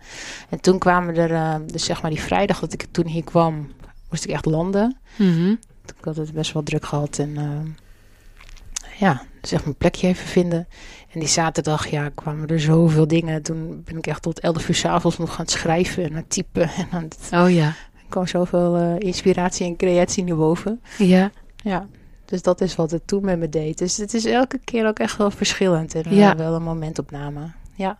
En 0.49 0.61
toen 0.61 0.79
kwamen 0.79 1.15
er, 1.15 1.61
dus 1.67 1.85
zeg 1.85 2.01
maar 2.01 2.11
die 2.11 2.21
vrijdag 2.21 2.59
dat 2.59 2.73
ik 2.73 2.85
toen 2.91 3.07
hier 3.07 3.23
kwam, 3.23 3.67
moest 4.13 4.25
ik 4.25 4.31
echt 4.31 4.45
landen. 4.45 4.97
Mhm. 5.15 5.49
Ik 5.85 5.95
had 6.03 6.15
het 6.15 6.33
best 6.33 6.53
wel 6.53 6.63
druk 6.63 6.85
gehad 6.85 7.19
en 7.19 7.37
eh, 7.37 8.99
ja, 8.99 9.21
zeg 9.41 9.63
mijn 9.63 9.75
plekje 9.75 10.07
even 10.07 10.27
vinden. 10.27 10.67
En 11.11 11.19
die 11.19 11.29
zaterdag, 11.29 11.87
ja, 11.89 12.09
kwamen 12.15 12.47
er 12.47 12.59
zoveel 12.59 13.07
dingen. 13.07 13.41
Toen 13.41 13.81
ben 13.85 13.97
ik 13.97 14.07
echt 14.07 14.21
tot 14.21 14.39
11 14.39 14.67
uur 14.69 14.75
's 14.75 14.85
avonds 14.85 15.17
nog 15.17 15.35
gaan 15.35 15.47
schrijven 15.47 16.03
en 16.03 16.09
aan 16.09 16.15
het 16.15 16.29
typen. 16.29 16.69
En 16.77 16.87
aan 16.91 17.03
het, 17.03 17.29
oh 17.31 17.51
ja, 17.51 17.65
er 17.67 18.05
kwam 18.09 18.27
zoveel 18.27 18.75
eh, 18.75 18.99
inspiratie 18.99 19.65
en 19.65 19.75
creatie 19.75 20.23
naar 20.23 20.35
boven. 20.37 20.81
ja, 20.97 21.31
Ja, 21.55 21.87
dus 22.25 22.41
dat 22.41 22.61
is 22.61 22.75
wat 22.75 22.91
het 22.91 23.07
toen 23.07 23.25
met 23.25 23.39
me 23.39 23.49
deed. 23.49 23.77
Dus 23.77 23.97
het 23.97 24.13
is 24.13 24.25
elke 24.25 24.59
keer 24.63 24.87
ook 24.87 24.99
echt 24.99 25.17
wel 25.17 25.31
verschillend. 25.31 25.95
En 25.95 26.03
eh, 26.03 26.17
Ja. 26.17 26.35
wel 26.35 26.55
een 26.55 26.63
momentopname. 26.63 27.51
Ja, 27.75 27.97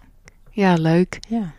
ja, 0.52 0.74
leuk. 0.74 1.20
ja. 1.30 1.52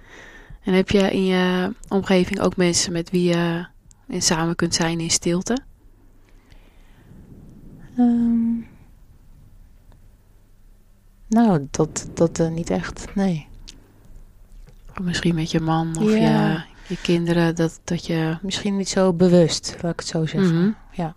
En 0.63 0.73
heb 0.73 0.91
je 0.91 1.11
in 1.11 1.25
je 1.25 1.73
omgeving 1.89 2.41
ook 2.41 2.57
mensen 2.57 2.93
met 2.93 3.11
wie 3.11 3.29
je 3.29 3.67
in 4.09 4.23
samen 4.23 4.55
kunt 4.57 4.75
zijn 4.75 5.01
in 5.01 5.11
stilte? 5.11 5.59
Ehm, 7.97 8.57
nou, 11.29 11.67
dat, 11.71 12.09
dat 12.15 12.39
eh, 12.39 12.49
niet 12.49 12.71
echt, 12.71 13.15
nee. 13.15 13.47
Misschien 15.03 15.35
met 15.35 15.51
je 15.51 15.61
man 15.61 15.97
of 15.97 16.11
Ja. 16.13 16.51
je, 16.53 16.63
je 16.87 17.01
kinderen, 17.01 17.55
dat, 17.55 17.81
dat 17.85 18.07
je... 18.07 18.39
Misschien 18.43 18.77
niet 18.77 18.89
zo 18.89 19.13
bewust, 19.13 19.77
laat 19.83 19.93
ik 19.93 19.99
het 19.99 20.09
zo 20.09 20.27
zeggen. 20.27 20.59
Mhm. 20.59 20.71
Ja. 20.93 21.15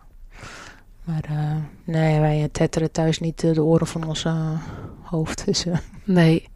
Maar 1.03 1.23
eh, 1.29 1.55
nee, 1.83 2.19
wij 2.19 2.43
eh, 2.43 2.49
tetteren 2.51 2.91
thuis 2.91 3.19
niet 3.19 3.39
de 3.39 3.63
oren 3.63 3.87
van 3.87 4.03
ons 4.03 4.25
hoofd. 5.01 5.45
Dus, 5.45 5.65
Nee, 6.03 6.49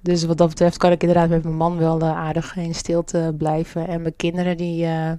dus 0.00 0.24
wat 0.24 0.36
dat 0.38 0.48
betreft 0.48 0.76
kan 0.76 0.90
ik 0.92 1.00
inderdaad 1.02 1.28
met 1.28 1.42
mijn 1.42 1.56
man 1.56 1.76
wel 1.78 2.00
eh, 2.00 2.10
aardig 2.16 2.56
in 2.56 2.74
stilte 2.74 3.34
blijven. 3.38 3.88
En 3.88 4.02
mijn 4.02 4.16
kinderen 4.16 4.56
die 4.56 4.84
eh, 4.84 5.10
eh, 5.10 5.18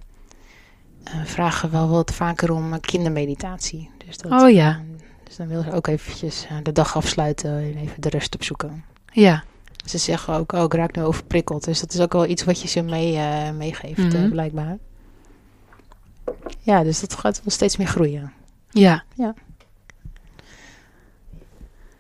vragen 1.24 1.72
wel 1.72 1.88
wat 1.90 2.14
vaker 2.14 2.52
om 2.54 2.80
kindermeditatie. 2.80 3.90
Dus 4.06 4.18
dat, 4.18 4.32
Oh 4.42 4.50
ja. 4.52 4.80
dus 5.24 5.36
dan 5.36 5.48
willen 5.48 5.64
ze 5.64 5.72
ook 5.72 5.88
eventjes 5.88 6.48
de 6.64 6.72
dag 6.72 6.96
afsluiten 6.96 7.52
en 7.58 7.76
even 7.78 8.02
de 8.02 8.10
rust 8.10 8.36
opzoeken. 8.36 8.84
ja, 9.12 9.44
Ze 9.86 9.98
zeggen 9.98 10.34
ook, 10.34 10.52
oh, 10.52 10.64
ik 10.64 10.74
raak 10.74 10.96
nu 10.96 11.04
overprikkeld. 11.04 11.64
Dus 11.64 11.80
dat 11.80 11.94
is 11.94 12.00
ook 12.00 12.14
wel 12.14 12.26
iets 12.26 12.44
wat 12.44 12.62
je 12.62 12.68
ze 12.68 12.82
mee, 12.82 13.20
meegeeft, 13.52 14.14
Mhm. 14.14 14.30
blijkbaar. 14.30 14.78
Ja, 16.60 16.84
dus 16.84 17.00
dat 17.00 17.14
gaat 17.14 17.38
wel 17.44 17.52
steeds 17.54 17.78
meer 17.78 17.88
groeien. 17.88 18.34
ja, 18.70 19.04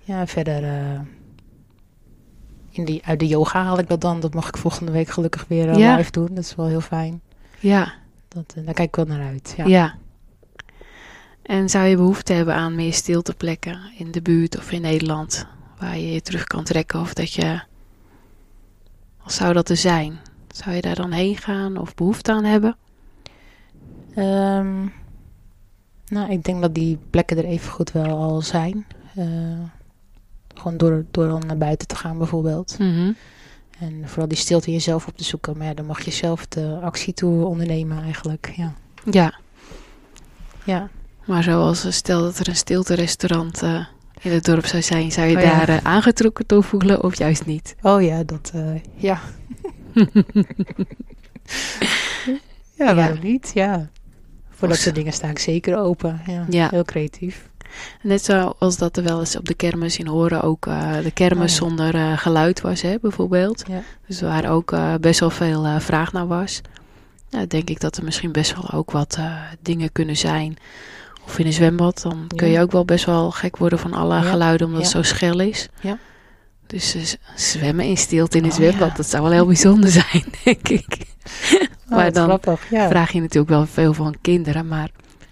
Ja, 0.03 0.27
verder... 0.27 0.63
in 2.79 2.85
die, 2.85 3.01
uit 3.05 3.19
de 3.19 3.27
yoga 3.27 3.63
haal 3.63 3.79
ik 3.79 3.87
dat 3.87 4.01
dan. 4.01 4.19
Dat 4.19 4.33
mag 4.33 4.47
ik 4.47 4.57
volgende 4.57 4.91
week 4.91 5.07
gelukkig 5.09 5.45
weer 5.47 5.69
eh, 5.69 5.77
Ja. 5.77 5.95
live 5.95 6.11
doen. 6.11 6.27
Dat 6.29 6.43
is 6.43 6.55
wel 6.55 6.65
heel 6.67 6.81
fijn. 6.81 7.21
ja, 7.59 7.93
Dat, 8.27 8.53
eh, 8.57 8.65
daar 8.65 8.73
kijk 8.73 8.87
ik 8.87 8.95
wel 8.95 9.05
naar 9.05 9.27
uit. 9.27 9.53
Ja. 9.57 9.65
ja. 9.65 9.95
En 11.41 11.69
zou 11.69 11.85
je 11.87 11.95
behoefte 11.95 12.33
hebben 12.33 12.55
aan 12.55 12.75
meer 12.75 12.93
stilteplekken 12.93 13.79
in 13.97 14.11
de 14.11 14.21
buurt 14.21 14.57
of 14.57 14.71
in 14.71 14.81
Nederland, 14.81 15.45
waar 15.79 15.97
je 15.97 16.11
je 16.11 16.21
terug 16.21 16.43
kan 16.43 16.63
trekken 16.63 16.99
of 16.99 17.13
dat 17.13 17.33
je, 17.33 17.61
als 19.23 19.35
zou 19.35 19.53
dat 19.53 19.69
er 19.69 19.77
zijn, 19.77 20.19
zou 20.55 20.75
je 20.75 20.81
daar 20.81 20.95
dan 20.95 21.11
heen 21.11 21.37
gaan 21.37 21.77
of 21.77 21.95
behoefte 21.95 22.31
aan 22.31 22.43
hebben? 22.43 22.75
Ehm, 24.15 24.85
nou, 26.07 26.31
ik 26.31 26.43
denk 26.43 26.61
dat 26.61 26.73
die 26.75 26.97
plekken 27.09 27.37
er 27.37 27.45
even 27.45 27.71
goed 27.71 27.91
wel 27.91 28.17
al 28.17 28.41
zijn. 28.41 28.85
Eh, 29.15 29.25
gewoon 30.59 30.77
door, 30.77 31.05
door 31.11 31.27
dan 31.27 31.43
naar 31.47 31.57
buiten 31.57 31.87
te 31.87 31.95
gaan 31.95 32.17
bijvoorbeeld. 32.17 32.75
Mhm. 32.79 33.11
En 33.79 34.01
vooral 34.05 34.27
die 34.27 34.37
stilte 34.37 34.67
in 34.67 34.73
jezelf 34.73 35.07
op 35.07 35.17
te 35.17 35.23
zoeken. 35.23 35.57
Maar 35.57 35.67
ja, 35.67 35.73
dan 35.73 35.85
mag 35.85 36.01
je 36.01 36.11
zelf 36.11 36.47
de 36.47 36.79
actie 36.81 37.13
toe 37.13 37.45
ondernemen 37.45 38.03
eigenlijk. 38.03 38.53
Ja. 38.55 38.73
Ja, 39.11 39.33
Ja. 40.63 40.89
maar 41.25 41.43
zoals 41.43 41.95
stel 41.95 42.21
dat 42.21 42.39
er 42.39 42.47
een 42.47 42.55
stilte-restaurant 42.55 43.61
eh, 43.63 43.85
in 44.21 44.31
het 44.31 44.45
dorp 44.45 44.65
zou 44.65 44.81
zijn, 44.81 45.11
zou 45.11 45.27
je 45.27 45.35
Oh 45.37 45.41
ja. 45.43 45.57
daar 45.65 45.69
eh, 45.69 45.77
aangetrokken 45.83 46.45
toe 46.45 46.63
voelen 46.63 47.03
of 47.03 47.17
juist 47.17 47.45
niet? 47.45 47.75
Oh 47.81 48.01
ja, 48.01 48.23
dat... 48.23 48.51
eh, 48.53 48.75
ja. 48.95 49.19
ja, 52.77 52.85
Ja. 52.85 52.95
waarom 52.95 53.19
niet? 53.21 53.51
Ja. 53.53 53.89
Voor 54.49 54.67
dat 54.67 54.77
soort 54.77 54.95
dingen 54.95 55.13
sta 55.13 55.27
ik 55.29 55.39
zeker 55.39 55.77
open. 55.77 56.21
Ja. 56.27 56.45
Ja. 56.49 56.67
Heel 56.69 56.83
creatief. 56.83 57.48
Net 58.01 58.23
zoals 58.25 58.77
dat 58.77 58.97
er 58.97 59.03
wel 59.03 59.19
eens 59.19 59.37
op 59.37 59.45
de 59.45 59.53
kermis 59.53 59.97
in 59.97 60.07
Horen 60.07 60.41
ook 60.41 60.67
eh, 60.67 60.97
de 61.03 61.11
kermis 61.11 61.61
Oh 61.61 61.67
ja. 61.67 61.67
zonder 61.67 61.95
eh, 61.95 62.17
geluid 62.17 62.61
was, 62.61 62.81
hè, 62.81 62.95
bijvoorbeeld. 63.01 63.63
Ja. 63.67 63.81
Dus 64.07 64.21
waar 64.21 64.51
ook 64.51 64.71
eh, 64.71 64.93
best 65.01 65.19
wel 65.19 65.29
veel 65.29 65.79
vraag 65.79 66.11
naar 66.13 66.27
was. 66.27 66.61
Nou, 67.29 67.47
denk 67.47 67.69
ik 67.69 67.79
dat 67.79 67.97
er 67.97 68.03
misschien 68.03 68.31
best 68.31 68.53
wel 68.55 68.71
ook 68.71 68.91
wat 68.91 69.19
dingen 69.61 69.91
kunnen 69.91 70.17
zijn. 70.17 70.57
Of 71.25 71.39
in 71.39 71.45
een 71.45 71.53
zwembad, 71.53 72.01
dan 72.01 72.27
kun 72.35 72.47
je 72.47 72.59
ook 72.59 72.71
wel 72.71 72.85
best 72.85 73.05
wel 73.05 73.31
gek 73.31 73.57
worden 73.57 73.79
van 73.79 73.93
alle 73.93 74.21
geluiden 74.21 74.67
omdat 74.67 74.81
het 74.81 74.91
zo 74.91 75.01
schel 75.01 75.39
is. 75.39 75.69
Ja. 75.81 75.97
Dus 76.67 77.17
zwemmen 77.35 77.85
in 77.85 77.97
stilte 77.97 78.37
in 78.37 78.43
een 78.43 78.49
Oh, 78.49 78.55
zwembad, 78.55 78.95
dat 78.97 79.09
zou 79.09 79.23
wel 79.23 79.31
heel 79.31 79.45
bijzonder 79.45 79.89
zijn, 80.11 80.25
denk 80.43 80.69
ik. 80.69 81.07
Oh, 81.89 81.95
maar 81.95 82.11
dan 82.11 82.23
grappig. 82.23 82.65
Vraag 82.69 83.11
je 83.11 83.19
natuurlijk 83.19 83.49
wel 83.49 83.65
veel 83.65 83.93
van 83.93 84.15
kinderen, 84.21 84.67
maar 84.67 84.89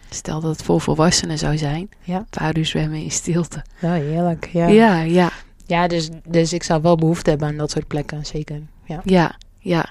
stel 0.09 0.41
dat 0.41 0.51
het 0.51 0.63
voor 0.63 0.81
volwassenen 0.81 1.37
zou 1.37 1.57
zijn. 1.57 1.89
Ja. 2.03 2.17
Een 2.17 2.25
paar 2.29 2.57
uur 2.57 2.65
zwemmen 2.65 3.01
in 3.03 3.11
stilte. 3.11 3.63
Ja, 3.79 3.91
heerlijk. 3.93 4.49
Ja, 4.51 4.67
Ja, 4.67 5.01
ja, 5.01 5.31
ja 5.65 5.87
dus, 5.87 6.09
dus 6.27 6.53
ik 6.53 6.63
zou 6.63 6.81
wel 6.81 6.95
behoefte 6.95 7.29
hebben 7.29 7.47
aan 7.47 7.57
dat 7.57 7.71
soort 7.71 7.87
plekken. 7.87 8.25
Zeker. 8.25 8.61
Ja. 8.85 9.01
ja, 9.03 9.35
ja. 9.59 9.89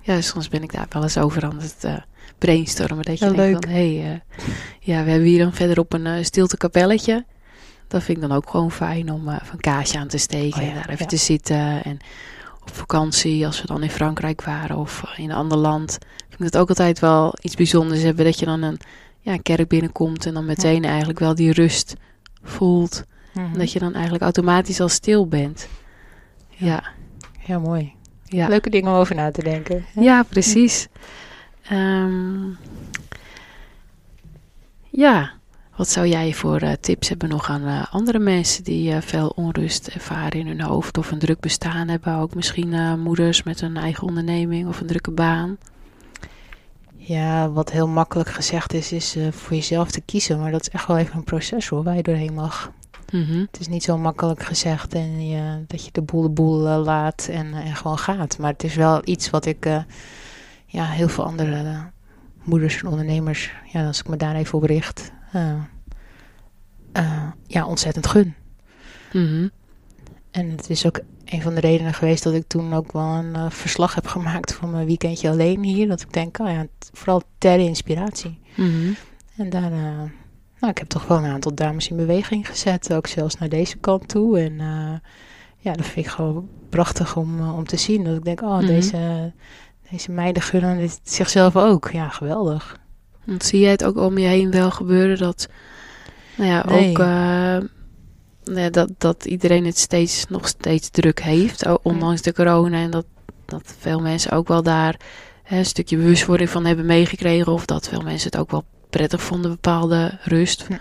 Ja, 0.00 0.20
soms 0.20 0.48
ben 0.48 0.62
ik 0.62 0.72
daar 0.72 0.86
wel 0.90 1.02
eens 1.02 1.18
over 1.18 1.44
aan 1.44 1.60
het 1.60 1.76
eh, 1.80 1.94
brainstormen. 2.38 3.04
Dat 3.04 3.18
je 3.18 3.24
Ja, 3.24 3.32
denkt 3.32 3.52
leuk. 3.52 3.64
van, 3.64 3.72
hé, 3.72 3.96
hey, 3.98 4.12
eh, 4.12 4.44
ja, 4.80 5.04
we 5.04 5.10
hebben 5.10 5.28
hier 5.28 5.38
dan 5.42 5.52
verderop 5.52 5.92
een 5.92 6.06
eh, 6.06 6.24
stilte 6.24 6.56
kapelletje. 6.56 7.24
Dat 7.88 8.02
vind 8.02 8.18
ik 8.22 8.28
dan 8.28 8.36
ook 8.36 8.50
gewoon 8.50 8.70
fijn 8.72 9.12
om 9.12 9.24
van 9.42 9.58
kaasje 9.60 9.98
aan 9.98 10.08
te 10.08 10.18
steken 10.18 10.60
Oh 10.62 10.68
en 10.68 10.74
daar 10.74 10.88
even 10.88 11.06
te 11.06 11.16
zitten. 11.16 11.84
En 11.84 11.98
op 12.62 12.74
vakantie, 12.74 13.46
als 13.46 13.60
we 13.60 13.66
dan 13.66 13.82
in 13.82 13.90
Frankrijk 13.90 14.42
waren 14.44 14.76
of 14.76 15.02
in 15.16 15.30
een 15.30 15.36
ander 15.36 15.58
land, 15.58 15.98
vind 16.28 16.40
ik 16.40 16.44
het 16.44 16.56
ook 16.56 16.68
altijd 16.68 16.98
wel 16.98 17.34
iets 17.42 17.54
bijzonders 17.54 18.02
hebben. 18.02 18.24
Dat 18.24 18.38
je 18.38 18.46
dan 18.46 18.62
een 18.62 18.78
ja, 19.20 19.32
een 19.32 19.42
kerk 19.42 19.68
binnenkomt 19.68 20.26
en 20.26 20.34
dan 20.34 20.44
meteen 20.44 20.84
eigenlijk 20.84 21.18
wel 21.18 21.34
die 21.34 21.52
rust 21.52 21.94
voelt. 22.42 23.04
Mhm. 23.34 23.58
Dat 23.58 23.72
je 23.72 23.78
dan 23.78 23.92
eigenlijk 23.92 24.22
automatisch 24.22 24.80
al 24.80 24.88
stil 24.88 25.26
bent. 25.28 25.68
Ja, 26.48 26.82
Ja, 27.46 27.58
mooi. 27.58 27.92
ja. 28.24 28.48
Leuke 28.48 28.70
dingen 28.70 28.90
om 28.92 28.96
over 28.98 29.14
na 29.14 29.30
te 29.30 29.42
denken. 29.42 29.84
Ja, 29.94 30.22
precies. 30.22 30.88
Ehm, 31.68 32.48
ja, 34.90 35.30
wat 35.76 35.88
zou 35.88 36.06
jij 36.06 36.34
voor 36.34 36.58
eh, 36.60 36.72
tips 36.80 37.08
hebben 37.08 37.28
nog 37.28 37.50
aan 37.50 37.64
eh, 37.66 37.94
andere 37.94 38.18
mensen 38.18 38.64
die 38.64 38.92
eh, 38.92 39.00
veel 39.00 39.28
onrust 39.28 39.88
ervaren 39.88 40.40
in 40.40 40.46
hun 40.46 40.60
hoofd 40.60 40.98
of 40.98 41.10
een 41.10 41.18
druk 41.18 41.40
bestaan 41.40 41.88
hebben? 41.88 42.14
Ook 42.14 42.34
misschien 42.34 43.00
moeders 43.00 43.42
met 43.42 43.60
een 43.60 43.76
eigen 43.76 44.06
onderneming 44.06 44.68
of 44.68 44.80
een 44.80 44.86
drukke 44.86 45.10
baan. 45.10 45.58
Ja, 47.10 47.50
wat 47.50 47.70
heel 47.70 47.88
makkelijk 47.88 48.28
gezegd 48.28 48.72
is, 48.72 48.92
is 48.92 49.16
eh, 49.16 49.32
voor 49.32 49.56
jezelf 49.56 49.90
te 49.90 50.00
kiezen. 50.00 50.40
Maar 50.40 50.50
dat 50.50 50.60
is 50.60 50.68
echt 50.68 50.86
wel 50.86 50.98
even 50.98 51.16
een 51.16 51.24
proces 51.24 51.68
hoor, 51.68 51.82
waar 51.82 51.96
je 51.96 52.02
doorheen 52.02 52.34
mag. 52.34 52.72
Mhm. 53.12 53.38
Het 53.38 53.60
is 53.60 53.68
niet 53.68 53.82
zo 53.82 53.98
makkelijk 53.98 54.42
gezegd 54.42 54.94
en 54.94 55.28
je, 55.28 55.64
dat 55.66 55.84
je 55.84 55.92
de 55.92 56.02
boel 56.02 56.22
de 56.22 56.28
boel 56.28 56.68
eh, 56.68 56.82
laat 56.84 57.28
en, 57.30 57.54
en 57.54 57.76
gewoon 57.76 57.98
gaat. 57.98 58.38
Maar 58.38 58.52
het 58.52 58.64
is 58.64 58.74
wel 58.74 59.00
iets 59.04 59.30
wat 59.30 59.46
ik 59.46 59.66
eh, 59.66 59.82
ja, 60.66 60.84
heel 60.84 61.08
veel 61.08 61.24
andere 61.24 61.56
eh, 61.56 61.82
moeders 62.42 62.82
en 62.82 62.88
ondernemers, 62.88 63.52
ja, 63.72 63.86
als 63.86 64.00
ik 64.00 64.08
me 64.08 64.16
daar 64.16 64.34
even 64.34 64.58
op 64.58 64.64
richt, 64.64 65.12
eh, 65.32 65.52
eh, 66.92 67.28
ja, 67.46 67.66
ontzettend 67.66 68.06
gun. 68.06 68.34
Mhm. 69.12 69.48
En 70.30 70.50
het 70.50 70.70
is 70.70 70.86
ook 70.86 71.00
een 71.24 71.42
van 71.42 71.54
de 71.54 71.60
redenen 71.60 71.94
geweest 71.94 72.22
dat 72.22 72.34
ik 72.34 72.44
toen 72.46 72.72
ook 72.72 72.92
wel 72.92 73.02
een 73.08 73.34
eh, 73.34 73.50
verslag 73.50 73.94
heb 73.94 74.06
gemaakt 74.06 74.54
van 74.54 74.70
mijn 74.70 74.86
weekendje 74.86 75.30
alleen 75.30 75.62
hier. 75.62 75.88
Dat 75.88 76.00
ik 76.00 76.12
denk, 76.12 76.38
oh 76.38 76.48
ja, 76.48 76.66
vooral 76.92 77.22
ter 77.38 77.58
inspiratie. 77.58 78.38
Mhm. 78.56 78.92
En 79.36 79.50
daar, 79.50 79.72
eh, 79.72 79.98
nou, 80.60 80.72
ik 80.72 80.78
heb 80.78 80.88
toch 80.88 81.06
wel 81.06 81.18
een 81.18 81.30
aantal 81.30 81.54
dames 81.54 81.88
in 81.88 81.96
beweging 81.96 82.48
gezet, 82.48 82.92
ook 82.92 83.06
zelfs 83.06 83.38
naar 83.38 83.48
deze 83.48 83.76
kant 83.76 84.08
toe. 84.08 84.38
En 84.38 84.60
eh, 84.60 84.94
ja, 85.58 85.72
dat 85.72 85.86
vind 85.86 86.06
ik 86.06 86.12
gewoon 86.12 86.48
prachtig 86.68 87.16
om, 87.16 87.50
om 87.50 87.66
te 87.66 87.76
zien. 87.76 88.04
Dat 88.04 88.16
ik 88.16 88.24
denk, 88.24 88.42
oh, 88.42 88.56
Mhm. 88.58 88.66
deze, 88.66 89.32
deze 89.90 90.10
meiden 90.10 90.42
gunnen 90.42 90.78
dit 90.78 91.00
zichzelf 91.02 91.56
ook. 91.56 91.90
Ja, 91.92 92.08
geweldig. 92.08 92.78
Want 93.24 93.44
zie 93.44 93.60
jij 93.60 93.70
het 93.70 93.84
ook 93.84 93.96
om 93.96 94.18
je 94.18 94.26
heen 94.26 94.50
wel 94.50 94.70
gebeuren 94.70 95.18
dat, 95.18 95.48
nou 96.36 96.50
ja, 96.50 96.64
Nee. 96.66 96.90
ook 96.90 96.98
dat, 98.70 98.90
dat 98.98 99.24
iedereen 99.24 99.64
het 99.64 99.78
steeds 99.78 100.26
nog 100.28 100.48
steeds 100.48 100.88
druk 100.90 101.22
heeft, 101.22 101.82
ondanks 101.82 102.22
de 102.22 102.32
corona 102.32 102.76
en 102.82 102.90
dat, 102.90 103.04
dat 103.44 103.74
veel 103.78 104.00
mensen 104.00 104.30
ook 104.32 104.48
wel 104.48 104.62
daar 104.62 104.96
hè, 105.42 105.58
een 105.58 105.66
stukje 105.66 105.96
bewustwording 105.96 106.50
van 106.50 106.64
hebben 106.64 106.86
meegekregen 106.86 107.52
of 107.52 107.64
dat 107.64 107.88
veel 107.88 108.00
mensen 108.02 108.30
het 108.30 108.40
ook 108.40 108.50
wel 108.50 108.64
prettig 108.90 109.22
vonden, 109.22 109.50
bepaalde 109.50 110.18
rust. 110.22 110.66
Ja. 110.68 110.78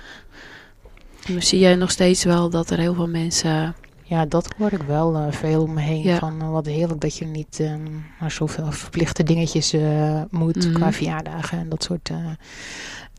Maar 1.34 1.44
zie 1.44 1.60
jij 1.60 1.76
nog 1.76 1.92
steeds 1.92 2.24
wel 2.24 2.50
dat 2.50 2.70
er 2.70 2.78
heel 2.80 2.94
veel 2.94 3.08
mensen, 3.08 3.76
Ja, 4.04 4.26
dat 4.26 4.54
hoor 4.58 4.74
ik 4.74 4.82
wel 4.82 5.16
eh, 5.16 5.32
veel 5.32 5.62
om 5.62 5.74
me 5.74 5.82
heen. 5.82 6.04
Ja. 6.04 6.18
Van 6.18 6.42
eh, 6.42 6.50
wat 6.50 6.66
heerlijk 6.66 7.02
dat 7.02 7.18
je 7.18 7.26
niet 7.26 7.60
eh, 7.60 7.74
naar 8.20 8.32
zoveel 8.32 8.72
verplichte 8.72 9.24
dingetjes 9.24 9.74
eh, 9.74 10.22
moet 10.30 10.66
Mhm. 10.66 10.74
qua 10.74 10.92
verjaardagen 10.92 11.60
en 11.60 11.70
dat 11.70 11.84
soort 11.84 12.10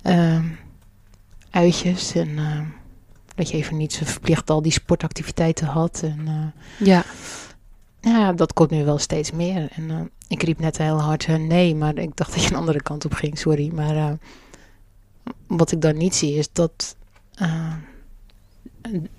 eh, 0.02 0.38
uitjes. 1.50 2.14
En 2.14 2.38
eh, 2.38 2.60
dat 3.40 3.50
je 3.50 3.56
even 3.56 3.76
niet 3.76 3.92
zo 3.92 4.04
verplicht 4.04 4.50
al 4.50 4.62
die 4.62 4.72
sportactiviteiten 4.72 5.66
had. 5.66 6.00
En 6.02 6.20
eh, 6.26 6.86
ja, 6.86 7.04
ja, 8.00 8.32
dat 8.32 8.52
komt 8.52 8.70
nu 8.70 8.84
wel 8.84 8.98
steeds 8.98 9.30
meer. 9.32 9.68
En 9.74 9.90
eh, 9.90 10.00
ik 10.28 10.42
riep 10.42 10.58
net 10.58 10.78
heel 10.78 11.00
hard 11.00 11.24
eh, 11.24 11.36
nee, 11.36 11.74
maar 11.74 11.98
ik 11.98 12.16
dacht 12.16 12.34
dat 12.34 12.42
je 12.42 12.50
een 12.50 12.56
andere 12.56 12.82
kant 12.82 13.04
op 13.04 13.12
ging, 13.12 13.38
sorry. 13.38 13.70
Maar 13.74 14.18
wat 15.46 15.72
ik 15.72 15.80
dan 15.80 15.96
niet 15.96 16.14
zie 16.14 16.34
is 16.34 16.52
dat 16.52 16.96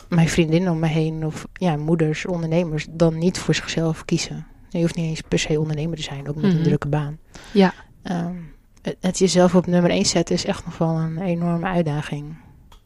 mijn 0.09 0.29
vriendinnen 0.29 0.71
om 0.71 0.79
me 0.79 0.87
heen, 0.87 1.25
of 1.25 1.47
ja, 1.53 1.75
moeders, 1.75 2.25
ondernemers, 2.25 2.87
dan 2.89 3.17
niet 3.17 3.37
voor 3.39 3.55
zichzelf 3.55 4.05
kiezen. 4.05 4.45
Je 4.69 4.79
hoeft 4.81 4.95
niet 4.95 5.05
eens 5.05 5.21
per 5.21 5.39
se 5.39 5.59
ondernemer 5.59 5.97
te 5.97 6.03
zijn, 6.03 6.29
ook 6.29 6.35
met 6.35 6.43
Mhm. 6.45 6.55
een 6.57 6.63
drukke 6.63 6.87
baan. 6.87 7.17
Ja. 7.53 7.73
Ehm, 8.03 8.35
het, 8.81 8.97
het 8.99 9.17
jezelf 9.19 9.55
op 9.55 9.65
nummer 9.67 9.91
1 9.91 10.05
zetten 10.05 10.35
is 10.35 10.45
echt 10.45 10.65
nog 10.65 10.77
wel 10.77 10.95
een 10.97 11.21
enorme 11.21 11.65
uitdaging. 11.65 12.35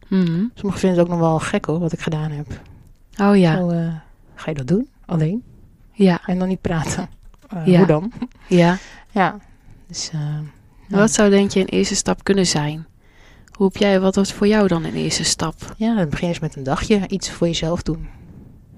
Mhm. 0.08 0.44
Sommigen 0.54 0.80
vinden 0.80 1.00
het 1.00 1.00
ook 1.00 1.14
nog 1.14 1.20
wel 1.20 1.40
gek 1.40 1.66
hoor, 1.66 1.80
wat 1.80 1.92
ik 1.92 2.00
gedaan 2.00 2.32
heb. 2.32 2.48
oh 3.22 3.38
ja, 3.38 3.58
Zo, 3.58 3.70
eh, 3.70 3.94
ga 4.36 4.50
je 4.50 4.56
dat 4.58 4.68
doen? 4.68 4.90
Alleen? 5.06 5.44
ja, 5.92 6.22
En 6.26 6.40
dan 6.40 6.48
niet 6.48 6.62
praten. 6.62 7.10
Eh, 7.50 7.66
Ja. 7.66 7.78
Hoe 7.78 7.88
dan? 7.88 8.12
ja. 8.48 8.78
Ja. 9.12 9.38
Dus, 9.88 10.10
eh, 10.14 10.20
ja. 10.88 10.98
Wat 10.98 11.12
zou 11.12 11.30
denk 11.30 11.52
je 11.52 11.60
een 11.60 11.66
eerste 11.66 11.96
stap 11.96 12.24
kunnen 12.24 12.46
zijn? 12.48 12.86
Hoe 13.52 13.66
heb 13.66 13.78
jij, 13.78 14.00
wat 14.00 14.16
was 14.16 14.34
voor 14.34 14.48
jou 14.48 14.68
dan 14.68 14.84
een 14.84 14.94
eerste 14.96 15.24
stap? 15.24 15.74
Ja, 15.78 15.96
dan 15.96 16.10
begin 16.10 16.28
je 16.28 16.34
eens 16.34 16.42
met 16.42 16.56
een 16.56 16.64
dagje 16.64 17.08
iets 17.08 17.32
voor 17.32 17.48
jezelf 17.48 17.82
doen. 17.84 18.08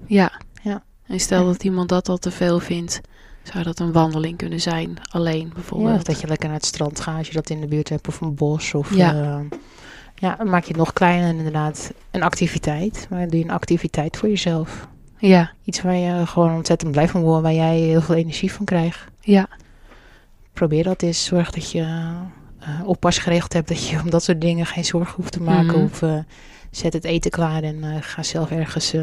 Ja. 0.06 0.32
Ja. 0.62 0.82
En 1.06 1.20
stel 1.20 1.44
dat 1.44 1.64
iemand 1.64 1.88
dat 1.88 2.08
al 2.08 2.18
te 2.18 2.30
veel 2.30 2.60
vindt, 2.60 3.00
zou 3.42 3.64
dat 3.64 3.78
een 3.78 3.92
wandeling 3.92 4.36
kunnen 4.36 4.60
zijn, 4.60 4.96
alleen 5.10 5.46
Ja, 5.46 5.52
bijvoorbeeld. 5.54 5.96
of 5.96 6.02
dat 6.02 6.20
je 6.20 6.26
lekker 6.26 6.48
naar 6.48 6.56
het 6.56 6.66
strand 6.66 7.00
gaat 7.00 7.18
als 7.18 7.26
je 7.26 7.32
dat 7.34 7.50
in 7.50 7.60
de 7.60 7.66
buurt 7.66 7.88
hebt. 7.88 8.08
Of 8.08 8.20
een 8.20 8.34
bos. 8.34 8.74
Of, 8.74 8.94
Ja. 8.94 9.12
ja. 9.12 9.42
Ja, 10.20 10.34
dan 10.36 10.48
maak 10.50 10.62
je 10.62 10.68
het 10.68 10.76
nog 10.76 10.92
kleiner 10.92 11.28
inderdaad. 11.34 11.92
Een 12.10 12.22
activiteit. 12.22 13.06
Maar 13.10 13.28
doe 13.28 13.38
je 13.38 13.44
een 13.44 13.50
activiteit 13.50 14.16
voor 14.16 14.28
jezelf. 14.28 14.88
Ja, 15.18 15.52
Iets 15.64 15.82
waar 15.82 15.94
je 15.96 16.26
gewoon 16.26 16.54
ontzettend 16.54 16.90
blij 16.92 17.08
van 17.08 17.20
wordt. 17.22 17.42
Waar 17.42 17.52
jij 17.54 17.76
heel 17.78 18.00
veel 18.00 18.14
energie 18.14 18.52
van 18.52 18.64
krijgt. 18.64 19.04
ja, 19.20 19.48
Probeer 20.52 20.84
dat 20.84 21.02
eens. 21.02 21.24
Zorg 21.24 21.50
dat 21.50 21.70
je 21.70 21.80
eh 22.58 22.80
oppas 22.84 23.18
geregeld 23.18 23.52
hebt. 23.52 23.68
Dat 23.68 23.88
je 23.88 24.00
om 24.00 24.10
dat 24.10 24.22
soort 24.22 24.40
dingen 24.40 24.66
geen 24.66 24.84
zorgen 24.84 25.14
hoeft 25.16 25.32
te 25.32 25.42
maken. 25.42 25.74
Mhm. 25.74 25.82
Of 25.84 26.02
eh, 26.02 26.18
zet 26.70 26.92
het 26.92 27.04
eten 27.04 27.30
klaar 27.30 27.62
en 27.62 27.84
eh, 27.84 27.96
ga 28.00 28.22
zelf 28.22 28.50
ergens 28.50 28.94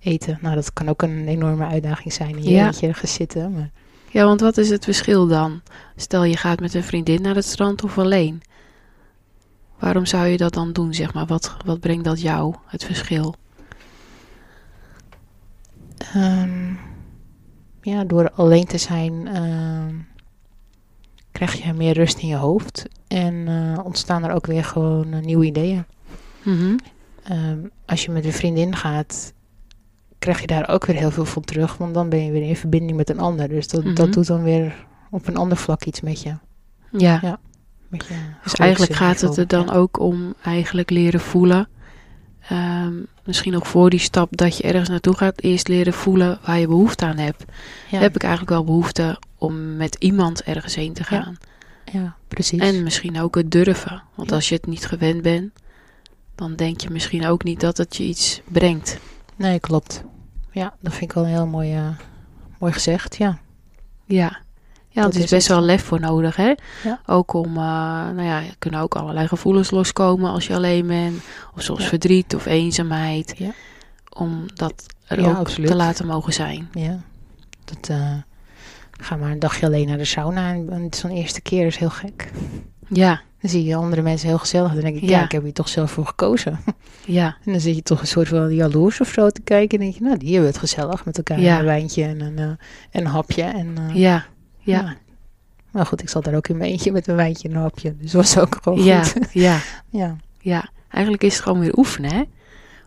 eten. 0.00 0.38
Nou, 0.40 0.54
dat 0.54 0.72
kan 0.72 0.88
ook 0.88 1.02
een 1.02 1.28
enorme 1.28 1.66
uitdaging 1.66 2.12
zijn. 2.12 2.36
In 2.36 2.42
je 2.42 2.50
Ja. 2.50 2.66
eentje 2.66 2.86
ergens 2.86 3.14
zitten. 3.14 3.52
Maar 3.52 3.70
ja, 4.10 4.24
want 4.24 4.40
wat 4.40 4.56
is 4.56 4.70
het 4.70 4.84
verschil 4.84 5.26
dan? 5.26 5.60
Stel 5.96 6.24
je 6.24 6.36
gaat 6.36 6.60
met 6.60 6.74
een 6.74 6.82
vriendin 6.84 7.22
naar 7.22 7.34
het 7.34 7.44
strand 7.44 7.84
of 7.84 7.98
alleen. 7.98 8.42
Waarom 9.78 10.06
zou 10.06 10.26
je 10.26 10.36
dat 10.36 10.52
dan 10.54 10.72
doen, 10.72 10.94
zeg 10.94 11.14
maar? 11.14 11.26
Wat, 11.26 11.56
wat 11.64 11.80
brengt 11.80 12.04
dat 12.04 12.20
jou, 12.20 12.54
het 12.66 12.84
verschil? 12.84 13.34
Ehm, 16.14 16.72
ja, 17.82 18.04
door 18.04 18.30
alleen 18.30 18.64
te 18.64 18.78
zijn 18.78 19.26
ehm, 19.28 19.94
krijg 21.32 21.62
je 21.62 21.72
meer 21.72 21.92
rust 21.94 22.18
in 22.18 22.28
je 22.28 22.36
hoofd. 22.36 22.86
En 23.08 23.48
eh, 23.48 23.84
ontstaan 23.84 24.24
er 24.24 24.34
ook 24.34 24.46
weer 24.46 24.64
gewoon 24.64 25.12
eh, 25.12 25.20
nieuwe 25.20 25.44
ideeën. 25.46 25.84
Mhm. 26.42 26.76
Ehm, 27.22 27.58
als 27.86 28.04
je 28.04 28.10
met 28.10 28.24
een 28.24 28.32
vriendin 28.32 28.76
gaat, 28.76 29.32
krijg 30.18 30.40
je 30.40 30.46
daar 30.46 30.68
ook 30.68 30.84
weer 30.86 30.96
heel 30.96 31.10
veel 31.10 31.24
van 31.24 31.42
terug. 31.42 31.76
Want 31.76 31.94
dan 31.94 32.08
ben 32.08 32.24
je 32.24 32.30
weer 32.32 32.42
in 32.48 32.56
verbinding 32.56 32.96
met 32.96 33.10
een 33.10 33.18
ander. 33.20 33.48
Dus 33.48 33.68
dat, 33.68 33.84
Mhm. 33.84 33.94
dat 33.94 34.12
doet 34.12 34.26
dan 34.26 34.42
weer 34.42 34.86
op 35.10 35.26
een 35.26 35.36
ander 35.36 35.56
vlak 35.56 35.84
iets 35.84 36.00
met 36.00 36.22
je. 36.22 36.34
Ja. 36.92 37.18
Ja. 37.22 37.38
Met 37.88 38.06
je 38.06 38.14
Dus 38.42 38.54
eigenlijk 38.54 38.92
gaat 38.92 39.20
het 39.20 39.36
er 39.36 39.46
dan 39.46 39.64
Ja. 39.66 39.72
ook 39.72 40.00
om 40.00 40.34
eigenlijk 40.42 40.90
leren 40.90 41.20
voelen. 41.20 41.68
Ehm, 42.48 42.92
misschien 43.24 43.56
ook 43.56 43.66
voor 43.66 43.90
die 43.90 43.98
stap 43.98 44.36
dat 44.36 44.56
je 44.56 44.62
ergens 44.62 44.88
naartoe 44.88 45.16
gaat, 45.16 45.40
eerst 45.40 45.68
leren 45.68 45.92
voelen 45.92 46.38
waar 46.44 46.58
je 46.58 46.66
behoefte 46.66 47.04
aan 47.04 47.16
hebt. 47.18 47.44
Ja. 47.90 47.98
Heb 47.98 48.14
ik 48.14 48.22
eigenlijk 48.22 48.52
wel 48.52 48.64
behoefte 48.64 49.18
om 49.38 49.76
met 49.76 49.94
iemand 49.98 50.42
ergens 50.42 50.74
heen 50.74 50.92
te 50.92 51.04
gaan? 51.04 51.36
ja, 51.92 52.16
precies. 52.28 52.60
En 52.60 52.82
misschien 52.82 53.20
ook 53.20 53.34
het 53.34 53.50
durven. 53.50 54.02
Want 54.14 54.32
als 54.32 54.48
je 54.48 54.54
het 54.54 54.66
niet 54.66 54.86
gewend 54.86 55.22
bent, 55.22 55.52
dan 56.34 56.56
denk 56.56 56.80
je 56.80 56.90
misschien 56.90 57.26
ook 57.26 57.44
niet 57.44 57.60
dat 57.60 57.76
het 57.76 57.96
je 57.96 58.04
iets 58.04 58.40
brengt. 58.44 58.98
Nee, 59.36 59.60
klopt. 59.60 60.04
Ja, 60.50 60.74
dat 60.80 60.92
vind 60.92 61.04
ik 61.04 61.12
wel 61.12 61.24
een 61.24 61.30
heel 61.30 61.46
mooi, 61.46 61.74
eh, 61.74 61.88
mooi 62.58 62.72
gezegd. 62.72 63.16
Ja. 63.16 63.38
Ja. 64.04 64.38
Ja, 64.98 65.04
want 65.04 65.16
er 65.16 65.22
is 65.24 65.30
best 65.30 65.48
het. 65.48 65.56
wel 65.56 65.66
lef 65.66 65.84
voor 65.84 66.00
nodig, 66.00 66.36
hè? 66.36 66.54
Ja. 66.84 67.00
Ook 67.06 67.32
om, 67.32 67.46
eh, 67.56 67.62
nou 68.14 68.22
ja, 68.22 68.38
er 68.38 68.54
kunnen 68.58 68.80
ook 68.80 68.94
allerlei 68.96 69.28
gevoelens 69.28 69.70
loskomen 69.70 70.30
als 70.30 70.46
je 70.46 70.54
alleen 70.54 70.86
bent. 70.86 71.20
Of 71.56 71.62
soms 71.62 71.82
Ja. 71.82 71.88
verdriet 71.88 72.34
of 72.34 72.46
eenzaamheid. 72.46 73.34
Ja. 73.36 73.50
Om 74.12 74.44
dat 74.54 74.86
er 75.06 75.28
ook 75.28 75.36
absoluut. 75.36 75.68
te 75.70 75.76
laten 75.76 76.06
mogen 76.06 76.32
zijn. 76.32 76.68
Ja, 76.72 77.00
dat, 77.64 77.88
eh, 77.88 78.12
ga 79.00 79.16
maar 79.16 79.30
een 79.30 79.38
dagje 79.38 79.66
alleen 79.66 79.86
naar 79.86 79.96
de 79.98 80.04
sauna 80.04 80.52
en, 80.52 80.86
zo'n 80.90 81.10
eerste 81.10 81.40
keer 81.40 81.66
is 81.66 81.76
heel 81.76 81.90
gek. 81.90 82.30
Ja, 82.88 83.20
Dan 83.40 83.50
zie 83.50 83.64
je 83.64 83.74
andere 83.74 84.02
mensen 84.02 84.28
heel 84.28 84.38
gezellig. 84.38 84.72
Dan 84.72 84.80
denk 84.82 84.96
ik, 84.96 85.08
ja, 85.08 85.24
ik 85.24 85.32
heb 85.32 85.42
hier 85.42 85.52
toch 85.52 85.68
zelf 85.68 85.90
voor 85.90 86.06
gekozen. 86.06 86.58
ja, 87.06 87.36
En 87.44 87.52
dan 87.52 87.60
zit 87.60 87.74
je 87.74 87.82
toch 87.82 88.00
een 88.00 88.06
soort 88.06 88.28
van 88.28 88.54
jaloers 88.54 89.00
of 89.00 89.08
zo 89.08 89.30
te 89.30 89.40
kijken. 89.40 89.78
En 89.78 89.84
denk 89.84 89.96
je, 89.96 90.02
nou, 90.04 90.16
die 90.18 90.32
hebben 90.32 90.50
het 90.50 90.58
gezellig 90.58 91.04
met 91.04 91.16
elkaar. 91.16 91.40
Ja. 91.40 91.58
Een 91.58 91.64
wijntje 91.64 92.04
en 92.04 92.20
een, 92.20 92.38
eh, 92.38 92.50
een 93.00 93.06
hapje. 93.06 93.42
En, 93.42 93.76
ja, 93.94 94.24
ja. 94.70 94.96
Maar 95.70 95.86
goed, 95.86 96.02
ik 96.02 96.08
zat 96.08 96.24
daar 96.24 96.34
ook 96.34 96.48
in 96.48 96.56
mijn 96.56 96.70
eentje 96.70 96.92
met 96.92 97.06
een 97.06 97.16
wijntje 97.16 97.48
en 97.48 97.54
een 97.54 97.60
hapje. 97.60 97.96
Dus 97.96 98.10
dat 98.12 98.20
was 98.22 98.38
ook 98.38 98.58
gewoon 98.62 98.84
ja, 98.84 99.02
goed. 99.04 99.32
ja, 99.46 99.58
ja. 99.88 100.16
ja. 100.40 100.68
Eigenlijk 100.88 101.22
is 101.22 101.34
het 101.34 101.42
gewoon 101.42 101.58
weer 101.60 101.76
oefenen, 101.78 102.12
hè? 102.12 102.22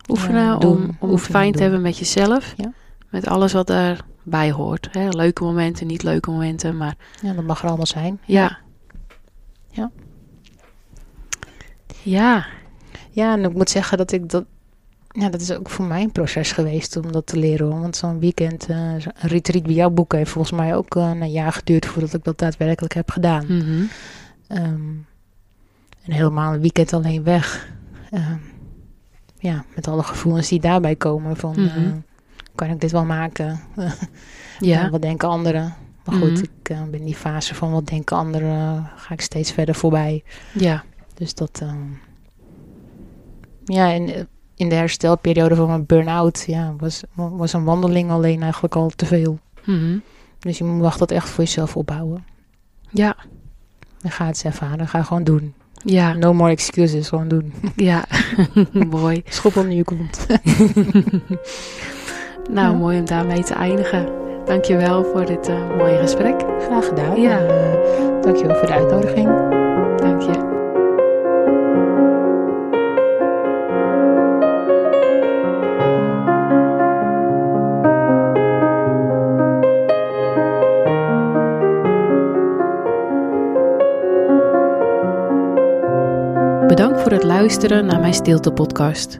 Oefenen 0.08 0.42
Ja, 0.44 0.54
om, 0.54 0.60
doen. 0.60 0.96
om 0.98 1.10
Oefenen, 1.10 1.40
fijn 1.40 1.52
te 1.52 1.62
hebben 1.62 1.82
met 1.82 1.98
jezelf. 1.98 2.54
Ja. 2.56 2.72
Met 3.10 3.26
alles 3.26 3.52
wat 3.52 3.70
erbij 3.70 4.50
hoort. 4.52 4.88
Hè? 4.90 5.08
Leuke 5.08 5.44
momenten, 5.44 5.86
niet 5.86 6.02
leuke 6.02 6.30
momenten, 6.30 6.76
maar 6.76 6.94
ja, 7.22 7.32
dat 7.32 7.44
mag 7.44 7.62
er 7.62 7.68
allemaal 7.68 7.86
zijn. 7.86 8.20
ja. 8.26 8.58
Ja. 9.70 9.90
Ja. 12.02 12.46
Ja, 13.10 13.32
en 13.32 13.44
ik 13.44 13.52
moet 13.54 13.70
zeggen 13.70 13.98
dat 13.98 14.12
ik 14.12 14.28
dat 14.30 14.44
ja, 15.12 15.28
dat 15.28 15.40
is 15.40 15.52
ook 15.52 15.70
voor 15.70 15.84
mij 15.84 16.02
een 16.02 16.12
proces 16.12 16.52
geweest 16.52 16.96
om 16.96 17.12
dat 17.12 17.26
te 17.26 17.36
leren. 17.38 17.66
hoor. 17.70 17.80
Want 17.80 17.96
zo'n 17.96 18.18
weekend, 18.18 18.66
eh, 18.66 18.76
een 18.92 19.12
retreat 19.20 19.62
bij 19.62 19.74
jou 19.74 19.90
boeken 19.90 20.18
heeft 20.18 20.30
volgens 20.30 20.58
mij 20.58 20.76
ook 20.76 20.96
eh, 20.96 21.10
een 21.20 21.30
jaar 21.30 21.52
geduurd 21.52 21.86
voordat 21.86 22.14
ik 22.14 22.24
dat 22.24 22.38
daadwerkelijk 22.38 22.94
heb 22.94 23.10
gedaan. 23.10 23.46
Ehm, 24.48 24.90
en 26.04 26.12
helemaal 26.12 26.54
een 26.54 26.60
weekend 26.60 26.92
alleen 26.92 27.22
weg. 27.22 27.70
Ehm, 28.10 28.36
ja, 29.38 29.64
met 29.74 29.88
alle 29.88 30.02
gevoelens 30.02 30.48
die 30.48 30.60
daarbij 30.60 30.96
komen. 30.96 31.36
Van, 31.36 31.50
Mhm. 31.60 31.78
eh, 31.78 31.92
kan 32.54 32.70
ik 32.70 32.80
dit 32.80 32.90
wel 32.92 33.04
maken? 33.04 33.60
Ja. 34.60 34.90
Wat 34.90 35.02
denken 35.02 35.28
anderen? 35.28 35.74
Maar 36.04 36.14
goed, 36.14 36.30
Mhm. 36.32 36.42
ik 36.42 36.68
eh, 36.68 36.82
ben 36.82 36.98
in 36.98 37.04
die 37.04 37.14
fase 37.14 37.54
van 37.54 37.72
wat 37.72 37.86
denken 37.86 38.16
anderen, 38.16 38.90
ga 38.96 39.14
ik 39.14 39.20
steeds 39.20 39.52
verder 39.52 39.74
voorbij. 39.74 40.24
Ja. 40.54 40.84
Dus 41.14 41.34
dat, 41.34 41.58
ehm, 41.62 41.86
ja, 43.64 43.86
in, 43.88 44.28
in 44.62 44.68
de 44.68 44.74
herstelperiode 44.74 45.54
van 45.54 45.66
mijn 45.66 45.86
burn-out, 45.86 46.44
ja, 46.46 46.74
was, 46.78 47.02
was 47.14 47.52
een 47.52 47.64
wandeling 47.64 48.10
alleen 48.10 48.42
eigenlijk 48.42 48.76
al 48.76 48.90
te 48.96 49.06
veel. 49.06 49.38
Mhm. 49.64 49.98
Dus 50.38 50.58
je 50.58 50.64
mag 50.64 50.96
dat 50.96 51.10
echt 51.10 51.28
voor 51.28 51.44
jezelf 51.44 51.76
opbouwen. 51.76 52.24
Ja. 52.90 53.16
En 54.02 54.10
ga 54.10 54.26
het 54.26 54.42
ervaren, 54.44 54.88
ga 54.88 55.02
gewoon 55.02 55.24
doen. 55.24 55.54
Ja. 55.84 56.12
No 56.12 56.32
more 56.34 56.50
excuses, 56.50 57.08
gewoon 57.08 57.28
doen. 57.28 57.52
Ja. 57.76 58.04
Mooi. 58.90 59.22
Schop 59.28 59.56
onder 59.56 59.72
je 59.72 59.84
kont. 59.84 60.26
Nou, 62.50 62.72
Ja. 62.72 62.78
mooi 62.78 62.98
om 62.98 63.04
daarmee 63.04 63.42
te 63.42 63.54
eindigen. 63.54 64.08
Dankjewel 64.44 65.04
voor 65.04 65.26
dit 65.26 65.48
eh, 65.48 65.76
mooie 65.78 65.98
gesprek. 65.98 66.44
Graag 66.60 66.86
gedaan. 66.86 67.20
Ja. 67.20 67.38
En, 67.38 67.48
eh, 67.48 68.22
dankjewel 68.22 68.56
voor 68.56 68.66
de 68.66 68.72
uitnodiging. 68.72 69.60
Het 87.12 87.24
luisteren 87.24 87.86
naar 87.86 88.00
mijn 88.00 88.14
stilte 88.14 88.52
podcast. 88.52 89.18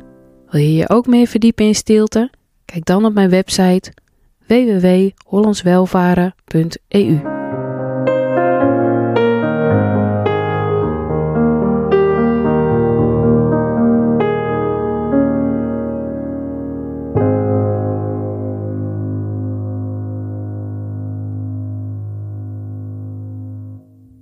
Wil 0.51 0.61
je 0.61 0.75
je 0.75 0.89
ook 0.89 1.07
meer 1.07 1.27
verdiepen 1.27 1.67
in 1.67 1.75
stilte? 1.75 2.31
Kijk 2.65 2.85
dan 2.85 3.05
op 3.05 3.15
mijn 3.15 3.31
website 3.31 3.93
www.hollandswelvaren.eu. 4.47 7.32